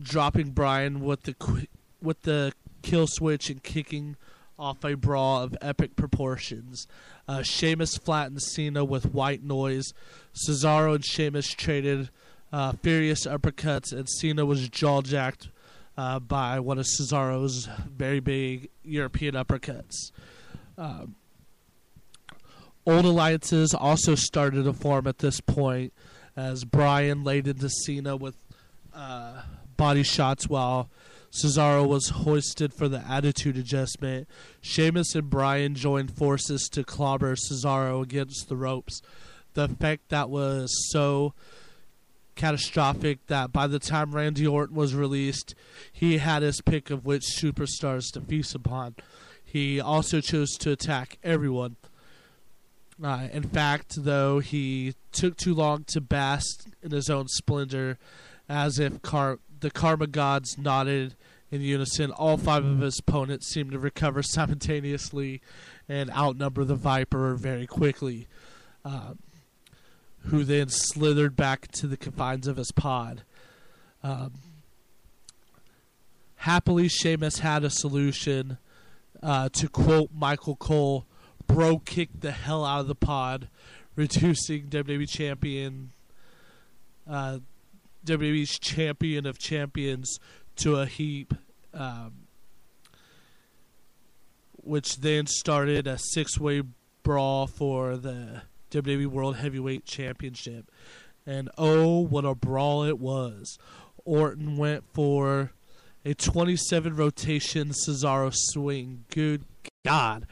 dropping 0.00 0.50
Bryan 0.50 1.00
with 1.00 1.22
the 1.22 1.34
qu- 1.34 1.66
with 2.02 2.22
the 2.22 2.52
kill 2.82 3.06
switch 3.06 3.48
and 3.48 3.62
kicking 3.62 4.16
off 4.58 4.84
a 4.84 4.94
brawl 4.94 5.42
of 5.42 5.56
epic 5.60 5.96
proportions. 5.96 6.86
Uh, 7.26 7.42
Sheamus 7.42 7.96
flattened 7.96 8.42
Cena 8.42 8.84
with 8.84 9.12
white 9.12 9.42
noise. 9.42 9.92
Cesaro 10.34 10.94
and 10.94 11.04
Sheamus 11.04 11.48
traded 11.48 12.10
uh, 12.52 12.72
furious 12.82 13.26
uppercuts, 13.26 13.92
and 13.92 14.08
Cena 14.08 14.44
was 14.44 14.68
jaw 14.68 15.02
jacked 15.02 15.48
uh, 15.96 16.18
by 16.18 16.60
one 16.60 16.78
of 16.78 16.86
Cesaro's 16.86 17.68
very 17.90 18.20
big 18.20 18.68
European 18.82 19.34
uppercuts. 19.34 20.10
Um, 20.76 21.16
old 22.86 23.04
alliances 23.04 23.74
also 23.74 24.14
started 24.14 24.64
to 24.64 24.72
form 24.72 25.06
at 25.06 25.18
this 25.18 25.40
point 25.40 25.92
as 26.36 26.64
Bryan 26.64 27.22
laid 27.22 27.46
into 27.46 27.68
Cena 27.68 28.16
with 28.16 28.36
uh, 28.92 29.42
body 29.76 30.02
shots 30.02 30.48
while 30.48 30.90
Cesaro 31.30 31.86
was 31.86 32.10
hoisted 32.10 32.72
for 32.72 32.88
the 32.88 33.00
attitude 33.08 33.56
adjustment. 33.56 34.28
Sheamus 34.60 35.14
and 35.14 35.28
Bryan 35.28 35.74
joined 35.74 36.16
forces 36.16 36.68
to 36.72 36.84
clobber 36.84 37.34
Cesaro 37.34 38.02
against 38.02 38.48
the 38.48 38.56
ropes. 38.56 39.00
The 39.54 39.64
effect 39.64 40.08
that 40.10 40.30
was 40.30 40.70
so 40.90 41.34
catastrophic 42.34 43.26
that 43.26 43.52
by 43.52 43.66
the 43.66 43.78
time 43.78 44.14
Randy 44.14 44.46
Orton 44.46 44.76
was 44.76 44.94
released, 44.94 45.54
he 45.92 46.18
had 46.18 46.42
his 46.42 46.60
pick 46.60 46.90
of 46.90 47.04
which 47.04 47.22
superstars 47.22 48.12
to 48.12 48.20
feast 48.20 48.54
upon. 48.54 48.96
He 49.44 49.80
also 49.80 50.20
chose 50.20 50.56
to 50.58 50.72
attack 50.72 51.18
everyone. 51.22 51.76
Uh, 53.02 53.28
in 53.32 53.42
fact, 53.42 54.04
though, 54.04 54.38
he 54.38 54.94
took 55.12 55.36
too 55.36 55.54
long 55.54 55.84
to 55.84 56.00
bask 56.00 56.66
in 56.82 56.90
his 56.90 57.10
own 57.10 57.28
splendor, 57.28 57.98
as 58.48 58.78
if 58.78 59.02
car- 59.02 59.38
the 59.60 59.70
karma 59.70 60.06
gods 60.06 60.58
nodded 60.58 61.14
in 61.50 61.60
unison. 61.60 62.10
All 62.10 62.36
five 62.36 62.64
of 62.64 62.80
his 62.80 62.98
opponents 62.98 63.48
seemed 63.48 63.72
to 63.72 63.78
recover 63.78 64.22
simultaneously 64.24 65.40
and 65.88 66.10
outnumber 66.10 66.64
the 66.64 66.74
Viper 66.74 67.34
very 67.34 67.66
quickly, 67.66 68.26
um, 68.84 69.18
who 70.26 70.44
then 70.44 70.68
slithered 70.68 71.36
back 71.36 71.68
to 71.72 71.86
the 71.86 71.96
confines 71.96 72.46
of 72.46 72.56
his 72.56 72.72
pod. 72.72 73.22
Um, 74.02 74.32
happily, 76.36 76.88
Sheamus 76.88 77.40
had 77.40 77.64
a 77.64 77.70
solution. 77.70 78.58
Uh, 79.22 79.48
to 79.48 79.68
quote 79.68 80.10
Michael 80.14 80.56
Cole, 80.56 81.06
bro 81.46 81.78
kicked 81.78 82.20
the 82.20 82.30
hell 82.30 82.64
out 82.64 82.80
of 82.80 82.88
the 82.88 82.94
pod, 82.94 83.48
reducing 83.96 84.66
WWE 84.66 85.08
champion, 85.08 85.92
uh, 87.08 87.38
WWE's 88.04 88.58
champion 88.58 89.24
of 89.24 89.38
champions 89.38 90.18
to 90.56 90.76
a 90.76 90.84
heap, 90.86 91.32
um, 91.72 92.12
which 94.56 94.96
then 94.98 95.26
started 95.26 95.86
a 95.86 95.96
six-way 95.98 96.62
brawl 97.02 97.46
for 97.46 97.96
the 97.96 98.42
WWE 98.74 99.06
World 99.06 99.36
Heavyweight 99.36 99.84
Championship. 99.84 100.70
And 101.26 101.50
oh, 101.56 102.00
what 102.00 102.24
a 102.24 102.34
brawl 102.34 102.84
it 102.84 102.98
was! 102.98 103.58
Orton 104.04 104.56
went 104.56 104.84
for 104.92 105.52
a 106.04 106.14
27 106.14 106.94
rotation 106.94 107.70
Cesaro 107.70 108.30
swing. 108.34 109.04
Good 109.10 109.44
God 109.84 110.26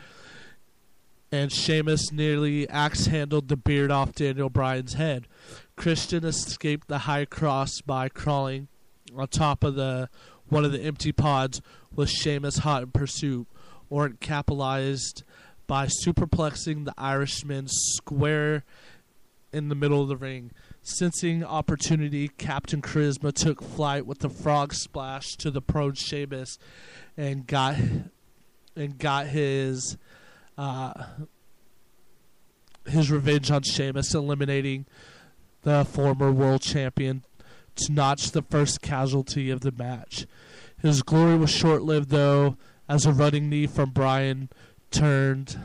and 1.32 1.50
Sheamus 1.50 2.12
nearly 2.12 2.68
axe 2.68 3.06
handled 3.06 3.48
the 3.48 3.56
beard 3.56 3.90
off 3.90 4.14
Daniel 4.14 4.50
Bryan's 4.50 4.94
head. 4.94 5.26
Christian 5.76 6.24
escaped 6.24 6.88
the 6.88 6.98
high 6.98 7.24
cross 7.24 7.80
by 7.80 8.10
crawling 8.10 8.68
on 9.16 9.26
top 9.28 9.64
of 9.64 9.74
the 9.74 10.10
one 10.48 10.66
of 10.66 10.72
the 10.72 10.82
empty 10.82 11.10
pods 11.10 11.62
with 11.94 12.10
Sheamus 12.10 12.58
hot 12.58 12.82
in 12.82 12.90
pursuit. 12.90 13.46
Orton 13.88 14.18
capitalized 14.20 15.24
by 15.72 15.86
superplexing 15.86 16.84
the 16.84 16.92
Irishman 16.98 17.66
square 17.66 18.62
in 19.54 19.70
the 19.70 19.74
middle 19.74 20.02
of 20.02 20.08
the 20.08 20.18
ring. 20.18 20.50
Sensing 20.82 21.42
opportunity, 21.42 22.28
Captain 22.28 22.82
Charisma 22.82 23.32
took 23.32 23.62
flight 23.62 24.04
with 24.04 24.18
the 24.18 24.28
frog 24.28 24.74
splash 24.74 25.34
to 25.36 25.50
the 25.50 25.62
prone 25.62 25.94
Sheamus 25.94 26.58
and 27.16 27.46
got 27.46 27.76
and 28.76 28.98
got 28.98 29.28
his 29.28 29.96
uh, 30.58 30.92
his 32.86 33.10
revenge 33.10 33.50
on 33.50 33.62
Sheamus, 33.62 34.12
eliminating 34.12 34.84
the 35.62 35.86
former 35.86 36.30
world 36.30 36.60
champion 36.60 37.24
to 37.76 37.92
notch 37.92 38.32
the 38.32 38.42
first 38.42 38.82
casualty 38.82 39.48
of 39.48 39.62
the 39.62 39.72
match. 39.72 40.26
His 40.82 41.02
glory 41.02 41.38
was 41.38 41.48
short 41.48 41.80
lived, 41.80 42.10
though, 42.10 42.58
as 42.90 43.06
a 43.06 43.12
running 43.12 43.48
knee 43.48 43.66
from 43.66 43.88
Bryan 43.88 44.50
turned 44.92 45.58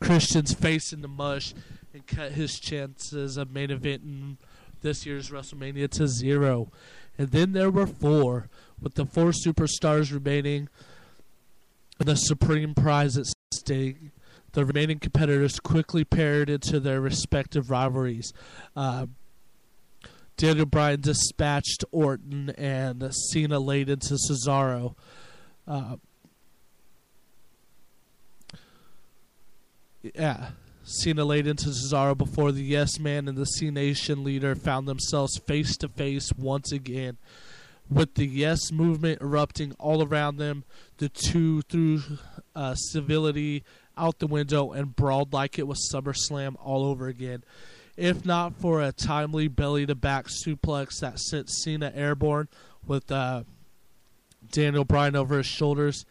Christian's 0.00 0.54
face 0.54 0.92
in 0.92 1.02
the 1.02 1.08
mush 1.08 1.54
and 1.92 2.06
cut 2.06 2.32
his 2.32 2.58
chances 2.58 3.36
of 3.36 3.50
main 3.50 3.68
eventing 3.68 4.36
this 4.82 5.04
year's 5.04 5.30
WrestleMania 5.30 5.90
to 5.90 6.06
zero. 6.08 6.70
And 7.18 7.30
then 7.30 7.52
there 7.52 7.70
were 7.70 7.86
four, 7.86 8.48
with 8.80 8.94
the 8.94 9.06
four 9.06 9.30
superstars 9.30 10.12
remaining 10.12 10.68
the 11.98 12.16
supreme 12.16 12.74
prize 12.74 13.16
at 13.16 13.26
stake. 13.52 13.96
The 14.52 14.64
remaining 14.64 14.98
competitors 14.98 15.58
quickly 15.58 16.04
paired 16.04 16.48
into 16.50 16.78
their 16.80 17.00
respective 17.00 17.70
rivalries. 17.70 18.32
Uh, 18.76 19.06
Daniel 20.36 20.66
Bryan 20.66 21.00
dispatched 21.00 21.84
Orton, 21.92 22.50
and 22.50 23.12
Cena 23.14 23.58
laid 23.58 23.88
into 23.88 24.14
Cesaro. 24.14 24.96
Uh, 25.66 25.96
yeah, 30.14 30.48
Cena 30.84 31.24
laid 31.24 31.46
into 31.46 31.70
Cesaro 31.70 32.16
before 32.16 32.52
the 32.52 32.62
Yes 32.62 32.98
Man 32.98 33.26
and 33.28 33.38
the 33.38 33.46
C 33.46 33.70
Nation 33.70 34.22
leader 34.22 34.54
found 34.54 34.86
themselves 34.86 35.38
face 35.38 35.76
to 35.78 35.88
face 35.88 36.32
once 36.36 36.72
again. 36.72 37.16
With 37.90 38.14
the 38.14 38.26
Yes 38.26 38.72
movement 38.72 39.20
erupting 39.20 39.74
all 39.78 40.02
around 40.02 40.36
them, 40.36 40.64
the 40.98 41.08
two 41.08 41.62
threw 41.62 42.00
uh, 42.54 42.74
civility 42.74 43.62
out 43.96 44.18
the 44.18 44.26
window 44.26 44.72
and 44.72 44.94
brawled 44.96 45.32
like 45.32 45.58
it 45.58 45.66
was 45.66 45.90
SummerSlam 45.92 46.56
all 46.62 46.84
over 46.84 47.08
again. 47.08 47.44
If 47.96 48.24
not 48.24 48.56
for 48.56 48.82
a 48.82 48.92
timely 48.92 49.48
belly 49.48 49.86
to 49.86 49.94
back 49.94 50.26
suplex 50.26 50.98
that 51.00 51.18
sent 51.18 51.48
Cena 51.48 51.92
airborne 51.94 52.48
with 52.86 53.10
uh, 53.10 53.44
Daniel 54.50 54.84
Bryan 54.84 55.14
over 55.14 55.38
his 55.38 55.46
shoulders, 55.46 56.04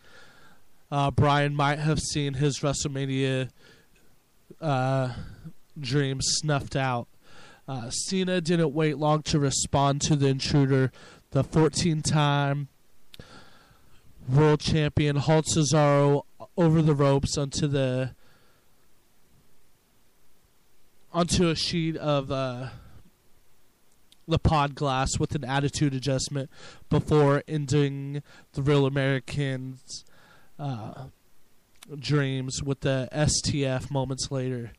uh, 0.92 1.12
Bryan 1.12 1.56
might 1.56 1.80
have 1.80 2.00
seen 2.00 2.36
his 2.36 2.60
WrestleMania 2.60 3.50
uh, 4.62 5.14
dream 5.80 6.20
snuffed 6.22 6.76
out. 6.76 7.08
Uh, 7.68 7.90
Cena 7.90 8.42
didn't 8.42 8.74
wait 8.74 8.98
long 8.98 9.24
to 9.24 9.40
respond 9.40 10.02
to 10.02 10.16
the 10.16 10.28
intruder. 10.28 10.92
The 11.32 11.44
14 11.44 12.02
time 12.02 12.68
world 14.30 14.60
champion 14.60 15.18
hauled 15.18 15.46
Cesaro 15.46 16.24
over 16.58 16.82
the 16.82 16.96
ropes 16.96 17.38
onto 17.38 17.68
the 17.68 18.16
onto 21.12 21.48
a 21.48 21.56
sheet 21.56 21.96
of 21.98 22.32
uh, 22.32 22.70
the 24.28 24.40
pod 24.40 24.76
glass 24.76 25.20
with 25.20 25.36
an 25.36 25.44
attitude 25.44 25.94
adjustment 25.94 26.50
before 26.90 27.44
ending 27.48 28.24
the 28.54 28.62
real 28.62 28.86
Americans' 28.86 30.04
uh, 30.58 31.06
dreams 32.00 32.64
with 32.64 32.82
the 32.82 33.10
STF 33.12 33.92
moments 33.92 34.32
later, 34.32 34.72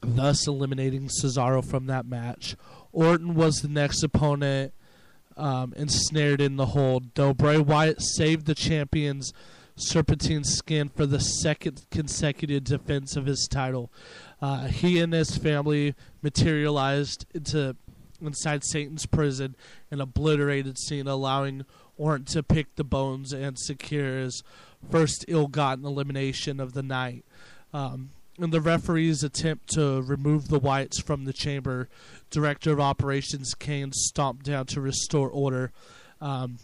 thus 0.00 0.46
eliminating 0.46 1.08
Cesaro 1.08 1.64
from 1.64 1.86
that 1.86 2.06
match. 2.06 2.56
Orton 2.92 3.34
was 3.34 3.56
the 3.56 3.68
next 3.68 4.02
opponent 4.02 4.72
um, 5.36 5.74
ensnared 5.76 6.40
in 6.40 6.56
the 6.56 6.66
hold, 6.66 7.14
though 7.14 7.34
Bray 7.34 7.58
Wyatt 7.58 8.00
saved 8.02 8.46
the 8.46 8.54
champion's 8.54 9.32
serpentine 9.76 10.44
skin 10.44 10.88
for 10.88 11.04
the 11.04 11.20
second 11.20 11.84
consecutive 11.90 12.64
defense 12.64 13.16
of 13.16 13.26
his 13.26 13.46
title. 13.46 13.92
Uh, 14.40 14.66
he 14.68 14.98
and 15.00 15.12
his 15.12 15.36
family 15.36 15.94
materialized 16.22 17.26
into 17.34 17.76
inside 18.20 18.64
Satan's 18.64 19.04
prison 19.04 19.54
and 19.90 20.00
obliterated 20.00 20.78
Cena, 20.78 21.12
allowing 21.12 21.66
Orton 21.98 22.24
to 22.26 22.42
pick 22.42 22.74
the 22.76 22.84
bones 22.84 23.32
and 23.32 23.58
secure 23.58 24.18
his 24.18 24.42
first 24.90 25.24
ill-gotten 25.28 25.84
elimination 25.84 26.60
of 26.60 26.72
the 26.72 26.82
night. 26.82 27.24
Um, 27.72 28.10
in 28.38 28.50
the 28.50 28.60
referee's 28.60 29.22
attempt 29.22 29.68
to 29.74 30.02
remove 30.02 30.48
the 30.48 30.60
Wyatts 30.60 31.02
from 31.02 31.24
the 31.24 31.32
chamber, 31.32 31.88
Director 32.30 32.72
of 32.72 32.80
Operations 32.80 33.54
Kane 33.54 33.92
stomped 33.92 34.44
down 34.44 34.66
to 34.66 34.80
restore 34.80 35.30
order, 35.30 35.72
um, 36.20 36.58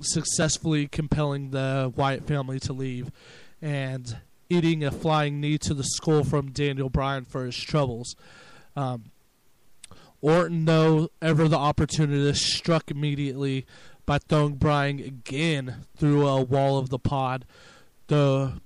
successfully 0.00 0.88
compelling 0.88 1.50
the 1.50 1.92
Wyatt 1.94 2.26
family 2.26 2.58
to 2.60 2.72
leave, 2.72 3.10
and 3.60 4.18
eating 4.48 4.84
a 4.84 4.90
flying 4.90 5.40
knee 5.40 5.58
to 5.58 5.74
the 5.74 5.84
skull 5.84 6.24
from 6.24 6.50
Daniel 6.50 6.88
Bryan 6.88 7.24
for 7.24 7.46
his 7.46 7.56
troubles. 7.56 8.16
Um, 8.74 9.04
Orton, 10.20 10.64
though 10.66 11.08
ever 11.20 11.48
the 11.48 11.58
opportunist, 11.58 12.44
struck 12.44 12.90
immediately 12.90 13.66
by 14.06 14.18
throwing 14.18 14.54
Bryan 14.54 14.98
again 14.98 15.86
through 15.96 16.26
a 16.26 16.42
wall 16.42 16.78
of 16.78 16.90
the 16.90 16.98
pod. 16.98 17.44
The 18.08 18.60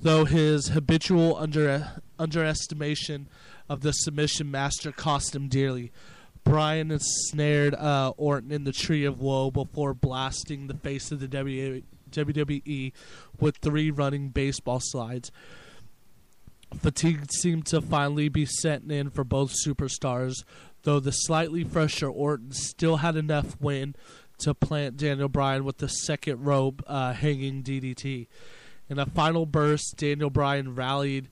though 0.00 0.24
his 0.24 0.68
habitual 0.68 1.36
under 1.36 2.00
underestimation 2.18 3.28
of 3.68 3.80
the 3.80 3.92
submission 3.92 4.50
master 4.50 4.92
cost 4.92 5.34
him 5.34 5.48
dearly. 5.48 5.92
Bryan 6.44 6.92
ensnared 6.92 7.74
uh, 7.74 8.12
Orton 8.16 8.52
in 8.52 8.64
the 8.64 8.72
tree 8.72 9.04
of 9.04 9.20
woe 9.20 9.50
before 9.50 9.94
blasting 9.94 10.68
the 10.68 10.74
face 10.74 11.10
of 11.10 11.18
the 11.18 11.26
WWE 11.26 12.92
with 13.40 13.56
three 13.56 13.90
running 13.90 14.28
baseball 14.28 14.80
slides. 14.80 15.32
Fatigue 16.80 17.30
seemed 17.32 17.66
to 17.66 17.80
finally 17.80 18.28
be 18.28 18.46
setting 18.46 18.90
in 18.90 19.10
for 19.10 19.24
both 19.24 19.54
superstars, 19.54 20.44
though 20.82 21.00
the 21.00 21.12
slightly 21.12 21.64
fresher 21.64 22.08
Orton 22.08 22.52
still 22.52 22.98
had 22.98 23.16
enough 23.16 23.60
wind 23.60 23.96
to 24.38 24.54
plant 24.54 24.96
Daniel 24.96 25.28
Bryan 25.28 25.64
with 25.64 25.78
the 25.78 25.88
second 25.88 26.44
rope 26.44 26.82
uh, 26.86 27.12
hanging 27.12 27.62
DDT. 27.62 28.28
In 28.88 28.98
a 28.98 29.06
final 29.06 29.46
burst, 29.46 29.96
Daniel 29.96 30.30
Bryan 30.30 30.74
rallied 30.74 31.28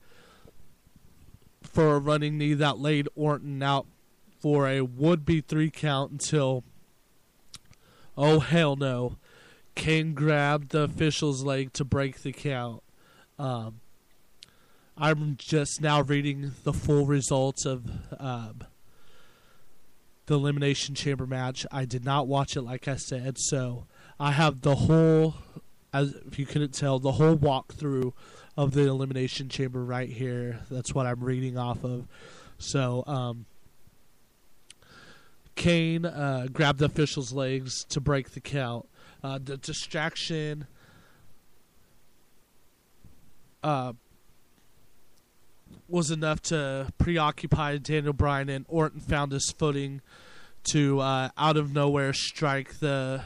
for 1.61 1.95
a 1.95 1.99
running 1.99 2.37
knee 2.37 2.53
that 2.53 2.79
laid 2.79 3.07
Orton 3.15 3.61
out 3.61 3.85
for 4.39 4.67
a 4.67 4.81
would 4.81 5.25
be 5.25 5.41
three 5.41 5.69
count 5.69 6.11
until, 6.11 6.63
oh 8.17 8.39
hell 8.39 8.75
no, 8.75 9.17
Kane 9.75 10.13
grabbed 10.13 10.69
the 10.69 10.81
official's 10.81 11.43
leg 11.43 11.73
to 11.73 11.83
break 11.83 12.21
the 12.21 12.31
count. 12.31 12.81
Um, 13.37 13.81
I'm 14.97 15.35
just 15.37 15.81
now 15.81 16.01
reading 16.01 16.53
the 16.63 16.71
full 16.71 17.05
results 17.05 17.65
of 17.65 17.89
um, 18.17 18.61
the 20.25 20.35
Elimination 20.35 20.95
Chamber 20.95 21.25
match. 21.25 21.65
I 21.69 21.83
did 21.83 22.05
not 22.05 22.27
watch 22.27 22.55
it, 22.55 22.61
like 22.61 22.87
I 22.87 22.95
said, 22.95 23.37
so 23.37 23.87
I 24.19 24.31
have 24.31 24.61
the 24.61 24.75
whole, 24.75 25.35
as 25.93 26.13
if 26.25 26.39
you 26.39 26.45
couldn't 26.45 26.73
tell, 26.73 26.99
the 26.99 27.13
whole 27.13 27.35
walkthrough 27.35 28.13
of 28.55 28.73
the 28.73 28.87
Elimination 28.87 29.49
Chamber 29.49 29.83
right 29.83 30.09
here. 30.09 30.61
That's 30.71 30.95
what 30.95 31.05
I'm 31.05 31.21
reading 31.21 31.57
off 31.57 31.83
of. 31.83 32.07
So, 32.57 33.03
um, 33.05 33.45
Kane 35.55 36.05
uh, 36.05 36.47
grabbed 36.51 36.79
the 36.79 36.85
official's 36.85 37.33
legs 37.33 37.83
to 37.85 37.99
break 37.99 38.31
the 38.31 38.39
count. 38.39 38.87
Uh, 39.21 39.39
the 39.43 39.57
distraction 39.57 40.67
uh, 43.63 43.93
was 45.87 46.11
enough 46.11 46.41
to 46.43 46.91
preoccupy 46.97 47.77
Daniel 47.77 48.13
Bryan, 48.13 48.49
and 48.49 48.65
Orton 48.67 48.99
found 48.99 49.31
his 49.31 49.53
footing 49.57 50.01
to 50.65 50.99
uh, 50.99 51.29
out 51.37 51.57
of 51.57 51.73
nowhere 51.73 52.13
strike 52.13 52.79
the 52.79 53.21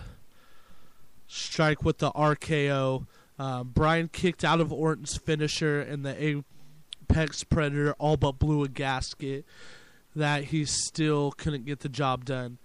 strike 1.28 1.84
with 1.84 2.00
the 2.00 2.12
RKO. 2.12 3.08
Um, 3.38 3.69
Bryan 3.69 4.10
kicked 4.10 4.43
out 4.43 4.60
of 4.60 4.74
Orton's 4.74 5.17
finisher, 5.17 5.80
and 5.80 6.06
the 6.06 6.43
Apex 7.10 7.43
Predator 7.43 7.93
all 7.98 8.17
but 8.17 8.34
blew 8.34 8.63
a 8.63 8.67
gasket 8.67 9.45
that 10.15 10.45
he 10.45 10.65
still 10.65 11.32
couldn't 11.32 11.65
get 11.65 11.80
the 11.80 11.89
job 11.89 12.26
done. 12.26 12.58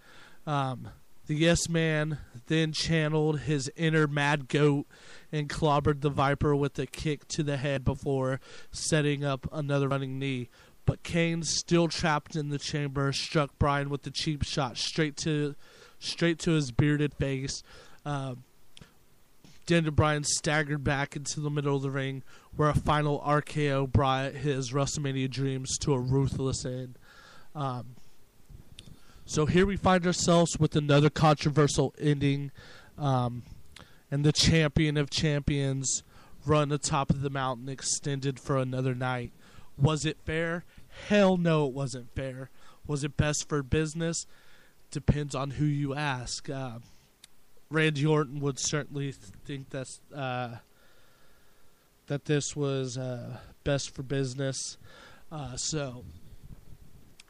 Um, 0.47 0.89
the 1.27 1.35
Yes 1.35 1.69
Man 1.69 2.19
then 2.47 2.73
channeled 2.73 3.41
his 3.41 3.71
inner 3.77 4.07
mad 4.07 4.49
goat 4.49 4.87
and 5.33 5.49
clobbered 5.49 6.01
the 6.01 6.11
Viper 6.11 6.55
with 6.55 6.79
a 6.79 6.87
kick 6.87 7.27
to 7.29 7.43
the 7.43 7.57
head 7.57 7.85
before 7.85 8.41
setting 8.71 9.25
up 9.25 9.49
another 9.53 9.89
running 9.89 10.19
knee. 10.19 10.49
But 10.87 11.03
Kane, 11.03 11.43
still 11.43 11.89
trapped 11.89 12.37
in 12.37 12.51
the 12.51 12.59
chamber, 12.59 13.11
struck 13.13 13.59
Bryan 13.59 13.89
with 13.89 14.03
the 14.03 14.11
cheap 14.11 14.45
shot 14.45 14.77
straight 14.77 15.17
to 15.19 15.55
straight 15.99 16.39
to 16.41 16.53
his 16.53 16.71
bearded 16.71 17.15
face. 17.15 17.63
Um, 18.05 18.45
Daniel 19.67 19.93
Bryan 19.93 20.25
staggered 20.25 20.85
back 20.85 21.17
into 21.17 21.41
the 21.41 21.49
middle 21.49 21.77
of 21.77 21.83
the 21.83 21.91
ring, 21.91 22.23
where 22.55 22.69
a 22.69 22.75
final 22.75 23.21
RKO 23.21 23.91
brought 23.91 24.33
his 24.35 24.73
WrestleMania 24.73 25.31
dreams 25.31 25.79
to 25.79 25.95
a 25.95 25.99
ruthless 25.99 26.67
end. 26.67 26.99
Um, 27.55 27.97
so 29.27 29.47
here 29.47 29.67
we 29.67 29.77
find 29.77 30.07
ourselves 30.07 30.59
with 30.59 30.77
another 30.77 31.11
controversial 31.11 31.95
ending, 31.99 32.51
um, 32.99 33.43
and 34.11 34.25
the 34.25 34.33
champion 34.33 34.97
of 34.97 35.11
champions 35.11 36.03
run 36.47 36.71
atop 36.71 37.11
of 37.11 37.23
the 37.23 37.31
mountain 37.31 37.69
extended 37.69 38.39
for 38.39 38.59
another 38.59 38.95
night. 38.95 39.33
Was 39.79 40.05
it 40.05 40.19
fair? 40.25 40.65
Hell 41.09 41.37
no, 41.37 41.67
it 41.67 41.73
wasn't 41.73 42.15
fair. 42.15 42.51
Was 42.87 43.03
it 43.03 43.17
best 43.17 43.49
for 43.49 43.63
business? 43.63 44.27
Depends 44.91 45.35
on 45.35 45.53
who 45.53 45.65
you 45.65 45.95
ask. 45.95 46.49
Uh, 46.51 46.79
Randy 47.71 48.07
Orton 48.07 48.41
would 48.41 48.59
certainly 48.59 49.13
think 49.13 49.71
that's 49.71 50.01
uh, 50.15 50.57
that 52.07 52.27
this 52.27 52.55
was 52.55 52.99
uh, 52.99 53.39
best 53.65 53.95
for 53.95 54.03
business. 54.03 54.77
Uh, 55.33 55.57
so 55.57 56.05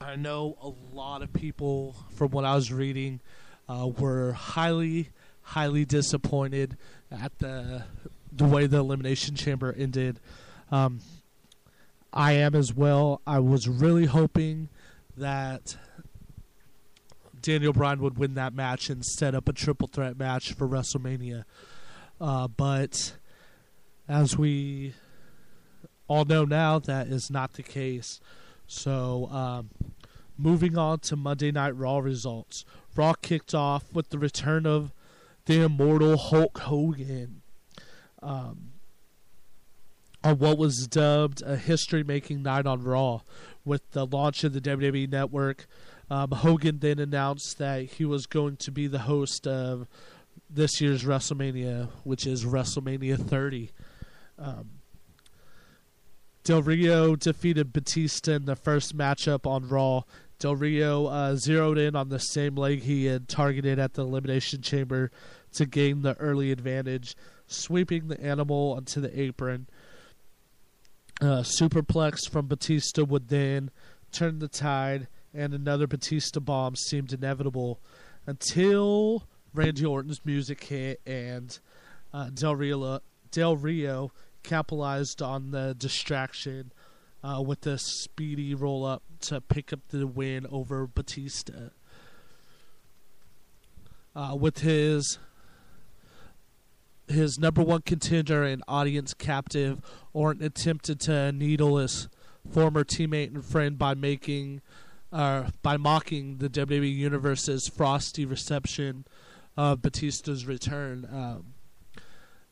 I 0.00 0.16
know 0.16 0.56
a 0.60 0.94
lot 0.94 1.22
of 1.22 1.32
people, 1.32 1.96
from 2.14 2.30
what 2.30 2.44
I 2.44 2.54
was 2.54 2.72
reading, 2.72 3.20
uh, 3.68 3.88
were 3.98 4.32
highly, 4.32 5.10
highly 5.42 5.84
disappointed 5.84 6.76
at 7.10 7.38
the 7.38 7.84
the 8.30 8.44
way 8.44 8.66
the 8.66 8.78
elimination 8.78 9.36
chamber 9.36 9.72
ended. 9.76 10.18
Um, 10.70 11.00
I 12.12 12.32
am 12.32 12.54
as 12.54 12.74
well. 12.74 13.20
I 13.26 13.38
was 13.38 13.68
really 13.68 14.06
hoping 14.06 14.68
that 15.16 15.76
Daniel 17.40 17.72
Bryan 17.72 18.00
would 18.00 18.18
win 18.18 18.34
that 18.34 18.54
match 18.54 18.90
and 18.90 19.04
set 19.04 19.34
up 19.34 19.48
a 19.48 19.52
triple 19.52 19.86
threat 19.86 20.18
match 20.18 20.52
for 20.52 20.66
WrestleMania. 20.66 21.44
Uh, 22.20 22.48
but 22.48 23.14
as 24.08 24.36
we 24.36 24.94
all 26.08 26.24
know 26.24 26.44
now, 26.44 26.78
that 26.78 27.08
is 27.08 27.30
not 27.30 27.52
the 27.54 27.62
case. 27.62 28.20
So, 28.74 29.28
um, 29.30 29.70
moving 30.36 30.76
on 30.76 30.98
to 31.00 31.16
Monday 31.16 31.52
Night 31.52 31.76
Raw 31.76 31.98
results. 31.98 32.64
Raw 32.96 33.14
kicked 33.14 33.54
off 33.54 33.84
with 33.92 34.10
the 34.10 34.18
return 34.18 34.66
of 34.66 34.92
the 35.46 35.62
immortal 35.62 36.16
Hulk 36.16 36.58
Hogan. 36.58 37.42
Um, 38.20 38.72
on 40.24 40.38
what 40.38 40.58
was 40.58 40.86
dubbed 40.86 41.42
a 41.42 41.56
history 41.56 42.02
making 42.02 42.42
night 42.42 42.66
on 42.66 42.82
Raw. 42.82 43.20
With 43.64 43.92
the 43.92 44.06
launch 44.06 44.42
of 44.42 44.54
the 44.54 44.60
WWE 44.60 45.08
Network, 45.08 45.66
um, 46.10 46.32
Hogan 46.32 46.80
then 46.80 46.98
announced 46.98 47.58
that 47.58 47.84
he 47.84 48.04
was 48.04 48.26
going 48.26 48.56
to 48.56 48.72
be 48.72 48.86
the 48.86 49.00
host 49.00 49.46
of 49.46 49.86
this 50.50 50.80
year's 50.80 51.04
WrestleMania, 51.04 51.90
which 52.02 52.26
is 52.26 52.44
WrestleMania 52.44 53.18
30. 53.18 53.70
Um, 54.38 54.70
Del 56.44 56.60
Rio 56.60 57.16
defeated 57.16 57.72
Batista 57.72 58.32
in 58.32 58.44
the 58.44 58.54
first 58.54 58.94
matchup 58.94 59.46
on 59.46 59.66
Raw. 59.66 60.02
Del 60.38 60.54
Rio 60.54 61.06
uh, 61.06 61.36
zeroed 61.36 61.78
in 61.78 61.96
on 61.96 62.10
the 62.10 62.18
same 62.18 62.54
leg 62.54 62.82
he 62.82 63.06
had 63.06 63.28
targeted 63.28 63.78
at 63.78 63.94
the 63.94 64.02
Elimination 64.02 64.60
Chamber 64.60 65.10
to 65.54 65.64
gain 65.64 66.02
the 66.02 66.14
early 66.18 66.50
advantage, 66.50 67.16
sweeping 67.46 68.08
the 68.08 68.20
animal 68.20 68.74
onto 68.76 69.00
the 69.00 69.18
apron. 69.18 69.66
Uh, 71.18 71.42
superplex 71.42 72.28
from 72.28 72.46
Batista 72.46 73.04
would 73.04 73.28
then 73.28 73.70
turn 74.12 74.38
the 74.38 74.48
tide, 74.48 75.08
and 75.32 75.54
another 75.54 75.86
Batista 75.86 76.40
bomb 76.40 76.76
seemed 76.76 77.14
inevitable 77.14 77.80
until 78.26 79.24
Randy 79.54 79.86
Orton's 79.86 80.20
music 80.26 80.62
hit 80.64 81.00
and 81.06 81.58
uh, 82.12 82.28
Del 82.34 82.54
Rio 82.54 83.00
Del 83.30 83.56
Rio 83.56 84.12
capitalized 84.44 85.20
on 85.20 85.50
the 85.50 85.74
distraction 85.76 86.70
uh, 87.24 87.40
with 87.40 87.66
a 87.66 87.78
speedy 87.78 88.54
roll 88.54 88.84
up 88.84 89.02
to 89.20 89.40
pick 89.40 89.72
up 89.72 89.80
the 89.88 90.06
win 90.06 90.46
over 90.50 90.86
Batista. 90.86 91.70
Uh, 94.14 94.36
with 94.38 94.58
his 94.58 95.18
his 97.08 97.38
number 97.38 97.62
one 97.62 97.82
contender 97.82 98.44
and 98.44 98.62
audience 98.68 99.12
captive, 99.12 99.80
Orton 100.12 100.42
attempted 100.44 101.00
to 101.00 101.32
needle 101.32 101.78
his 101.78 102.08
former 102.50 102.84
teammate 102.84 103.34
and 103.34 103.44
friend 103.44 103.78
by 103.78 103.94
making 103.94 104.60
uh, 105.12 105.50
by 105.62 105.76
mocking 105.76 106.38
the 106.38 106.48
WWE 106.48 106.94
Universe's 106.94 107.68
frosty 107.68 108.24
reception 108.24 109.06
of 109.56 109.80
Batista's 109.80 110.46
return. 110.46 111.08
Um, 111.10 111.53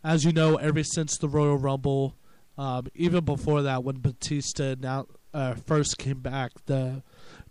as 0.04 0.24
you 0.24 0.32
know, 0.32 0.56
ever 0.56 0.82
since 0.82 1.16
the 1.18 1.28
Royal 1.28 1.56
Rumble, 1.56 2.16
um, 2.58 2.86
even 2.94 3.24
before 3.24 3.62
that, 3.62 3.84
when 3.84 4.00
Batista 4.00 4.74
now 4.78 5.06
uh, 5.32 5.54
first 5.54 5.98
came 5.98 6.20
back, 6.20 6.52
the 6.66 7.02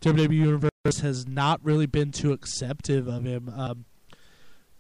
WWE 0.02 0.34
Universe 0.34 1.00
has 1.02 1.28
not 1.28 1.64
really 1.64 1.86
been 1.86 2.12
too 2.12 2.32
acceptive 2.32 3.08
of 3.08 3.24
him. 3.24 3.52
Um, 3.56 3.86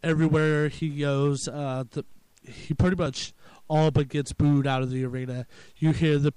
everywhere 0.03 0.67
he 0.67 0.89
goes, 0.89 1.47
uh, 1.47 1.85
the, 1.91 2.05
he 2.43 2.73
pretty 2.73 2.95
much 2.95 3.33
all 3.67 3.91
but 3.91 4.09
gets 4.09 4.33
booed 4.33 4.67
out 4.67 4.81
of 4.81 4.91
the 4.91 5.05
arena. 5.05 5.45
You 5.77 5.91
hear 5.91 6.17
the 6.17 6.33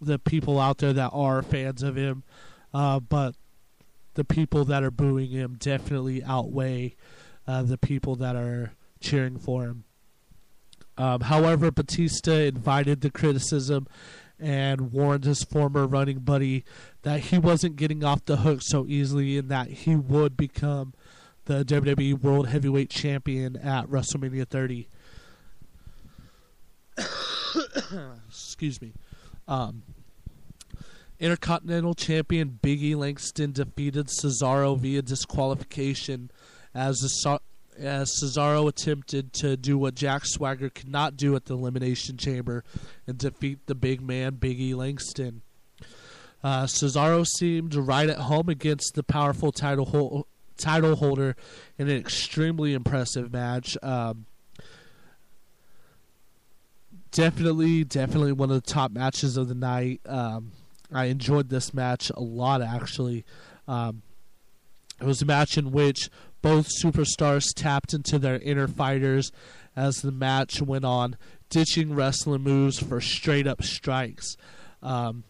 the 0.00 0.18
people 0.18 0.60
out 0.60 0.78
there 0.78 0.92
that 0.92 1.10
are 1.12 1.42
fans 1.42 1.82
of 1.82 1.96
him, 1.96 2.22
uh, 2.72 3.00
but 3.00 3.34
the 4.14 4.22
people 4.22 4.64
that 4.64 4.84
are 4.84 4.92
booing 4.92 5.30
him 5.30 5.56
definitely 5.58 6.22
outweigh 6.22 6.94
uh, 7.48 7.62
the 7.62 7.78
people 7.78 8.14
that 8.16 8.36
are 8.36 8.72
cheering 9.00 9.38
for 9.38 9.64
him. 9.64 9.84
Um, 10.98 11.20
however, 11.22 11.70
Batista 11.70 12.32
invited 12.32 13.00
the 13.00 13.10
criticism 13.10 13.86
and 14.38 14.92
warned 14.92 15.24
his 15.24 15.42
former 15.44 15.86
running 15.86 16.18
buddy 16.18 16.64
that 17.02 17.20
he 17.20 17.38
wasn't 17.38 17.76
getting 17.76 18.04
off 18.04 18.24
the 18.24 18.38
hook 18.38 18.60
so 18.62 18.84
easily 18.86 19.38
and 19.38 19.48
that 19.48 19.68
he 19.68 19.96
would 19.96 20.36
become 20.36 20.92
the 21.46 21.64
WWE 21.64 22.20
World 22.20 22.48
Heavyweight 22.48 22.90
Champion 22.90 23.56
at 23.56 23.86
WrestleMania 23.86 24.46
30. 24.46 24.88
Excuse 28.28 28.82
me. 28.82 28.92
Um, 29.46 29.82
Intercontinental 31.18 31.94
Champion 31.94 32.58
Biggie 32.62 32.96
Langston 32.96 33.52
defeated 33.52 34.08
Cesaro 34.08 34.78
via 34.78 35.02
disqualification 35.02 36.30
as 36.74 36.98
the 36.98 37.08
as 37.78 38.10
Cesaro 38.10 38.68
attempted 38.68 39.32
to 39.34 39.56
do 39.56 39.78
what 39.78 39.94
Jack 39.94 40.24
Swagger 40.24 40.68
could 40.68 40.88
not 40.88 41.16
do 41.16 41.34
at 41.36 41.46
the 41.46 41.54
Elimination 41.54 42.16
Chamber 42.16 42.64
and 43.06 43.18
defeat 43.18 43.66
the 43.66 43.74
big 43.74 44.00
man 44.00 44.32
Biggie 44.32 44.74
Langston. 44.74 45.42
Uh, 46.42 46.64
Cesaro 46.64 47.26
seemed 47.26 47.74
right 47.74 48.08
at 48.08 48.18
home 48.18 48.48
against 48.48 48.94
the 48.94 49.02
powerful 49.02 49.50
title 49.52 50.26
title 50.56 50.96
holder 50.96 51.36
in 51.78 51.88
an 51.88 51.96
extremely 51.96 52.74
impressive 52.74 53.32
match. 53.32 53.76
Um, 53.82 54.26
definitely, 57.10 57.84
definitely 57.84 58.32
one 58.32 58.50
of 58.50 58.62
the 58.62 58.70
top 58.70 58.90
matches 58.92 59.36
of 59.36 59.48
the 59.48 59.54
night. 59.54 60.00
Um, 60.06 60.52
I 60.92 61.06
enjoyed 61.06 61.48
this 61.48 61.74
match 61.74 62.10
a 62.10 62.20
lot, 62.20 62.62
actually. 62.62 63.24
Um, 63.66 64.02
it 65.00 65.04
was 65.04 65.22
a 65.22 65.26
match 65.26 65.56
in 65.56 65.70
which 65.70 66.10
both 66.42 66.68
superstars 66.82 67.46
tapped 67.54 67.92
into 67.92 68.18
their 68.18 68.38
inner 68.38 68.68
fighters 68.68 69.32
as 69.76 70.02
the 70.02 70.12
match 70.12 70.60
went 70.60 70.84
on, 70.84 71.16
ditching 71.50 71.94
wrestling 71.94 72.42
moves 72.42 72.78
for 72.78 73.00
straight 73.00 73.46
up 73.46 73.62
strikes. 73.62 74.36
Um, 74.82 75.24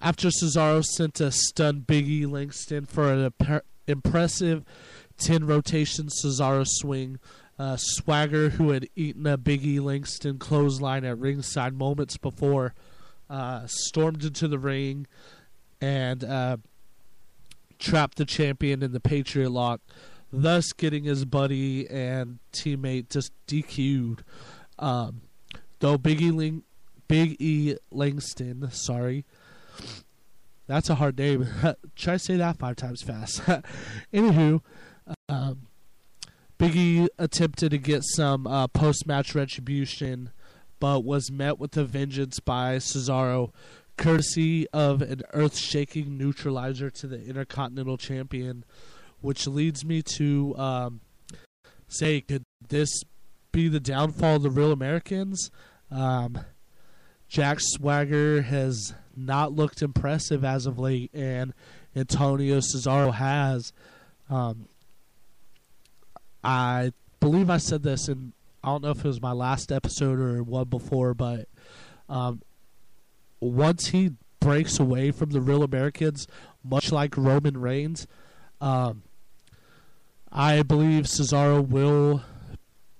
after 0.00 0.28
Cesaro 0.28 0.84
sent 0.84 1.20
a 1.20 1.30
stunned 1.30 1.86
Biggie 1.86 2.30
Langston 2.30 2.86
for 2.86 3.12
an 3.12 3.32
imp- 3.40 3.64
impressive 3.86 4.64
10 5.18 5.46
rotation 5.46 6.08
Cesaro 6.08 6.66
swing, 6.66 7.18
uh, 7.58 7.76
Swagger, 7.76 8.50
who 8.50 8.70
had 8.70 8.88
eaten 8.96 9.26
a 9.26 9.36
Biggie 9.36 9.80
Langston 9.80 10.38
clothesline 10.38 11.04
at 11.04 11.18
ringside 11.18 11.74
moments 11.74 12.16
before, 12.16 12.74
uh, 13.28 13.66
stormed 13.66 14.24
into 14.24 14.48
the 14.48 14.58
ring 14.58 15.06
and 15.80 16.24
uh, 16.24 16.56
trapped 17.78 18.16
the 18.16 18.24
champion 18.24 18.82
in 18.82 18.92
the 18.92 19.00
Patriot 19.00 19.50
Lock, 19.50 19.80
thus 20.32 20.72
getting 20.72 21.04
his 21.04 21.24
buddy 21.24 21.88
and 21.88 22.38
teammate 22.52 23.10
just 23.10 23.32
DQ'd. 23.46 24.22
Um, 24.78 25.22
though 25.80 25.98
Biggie 25.98 26.34
Ling- 26.34 26.62
Big 27.08 27.36
E 27.40 27.76
Langston, 27.90 28.70
sorry, 28.70 29.24
that's 30.66 30.88
a 30.88 30.94
hard 30.94 31.18
name. 31.18 31.46
Try 31.96 32.14
to 32.14 32.18
say 32.18 32.36
that 32.36 32.58
five 32.58 32.76
times 32.76 33.02
fast. 33.02 33.40
Anywho, 34.14 34.60
um, 35.28 35.66
Biggie 36.58 37.08
attempted 37.18 37.70
to 37.70 37.78
get 37.78 38.04
some 38.04 38.46
uh, 38.46 38.68
post-match 38.68 39.34
retribution, 39.34 40.30
but 40.78 41.04
was 41.04 41.30
met 41.30 41.58
with 41.58 41.76
a 41.76 41.84
vengeance 41.84 42.38
by 42.38 42.76
Cesaro, 42.76 43.50
courtesy 43.96 44.68
of 44.68 45.02
an 45.02 45.22
earth-shaking 45.32 46.16
neutralizer 46.16 46.90
to 46.90 47.06
the 47.06 47.20
Intercontinental 47.24 47.96
Champion, 47.96 48.64
which 49.20 49.46
leads 49.46 49.84
me 49.84 50.02
to 50.02 50.54
um, 50.56 51.00
say, 51.88 52.20
could 52.20 52.42
this 52.68 53.02
be 53.52 53.68
the 53.68 53.80
downfall 53.80 54.36
of 54.36 54.42
the 54.42 54.50
Real 54.50 54.72
Americans? 54.72 55.50
Um, 55.90 56.38
Jack 57.28 57.58
Swagger 57.60 58.42
has 58.42 58.94
not 59.16 59.52
looked 59.52 59.82
impressive 59.82 60.44
as 60.44 60.66
of 60.66 60.78
late, 60.78 61.10
and 61.14 61.52
Antonio 61.94 62.58
Cesaro 62.58 63.14
has. 63.14 63.72
Um, 64.28 64.66
I 66.42 66.92
believe 67.20 67.50
I 67.50 67.58
said 67.58 67.82
this, 67.82 68.08
and 68.08 68.32
I 68.64 68.68
don't 68.68 68.82
know 68.82 68.90
if 68.90 68.98
it 68.98 69.04
was 69.04 69.20
my 69.20 69.32
last 69.32 69.70
episode 69.70 70.18
or 70.18 70.42
one 70.42 70.68
before, 70.68 71.14
but 71.14 71.48
um, 72.08 72.42
once 73.40 73.88
he 73.88 74.12
breaks 74.40 74.78
away 74.78 75.10
from 75.10 75.30
the 75.30 75.40
Real 75.40 75.62
Americans, 75.62 76.26
much 76.64 76.90
like 76.90 77.16
Roman 77.16 77.58
Reigns, 77.58 78.06
um, 78.60 79.02
I 80.32 80.62
believe 80.62 81.04
Cesaro 81.04 81.66
will 81.66 82.22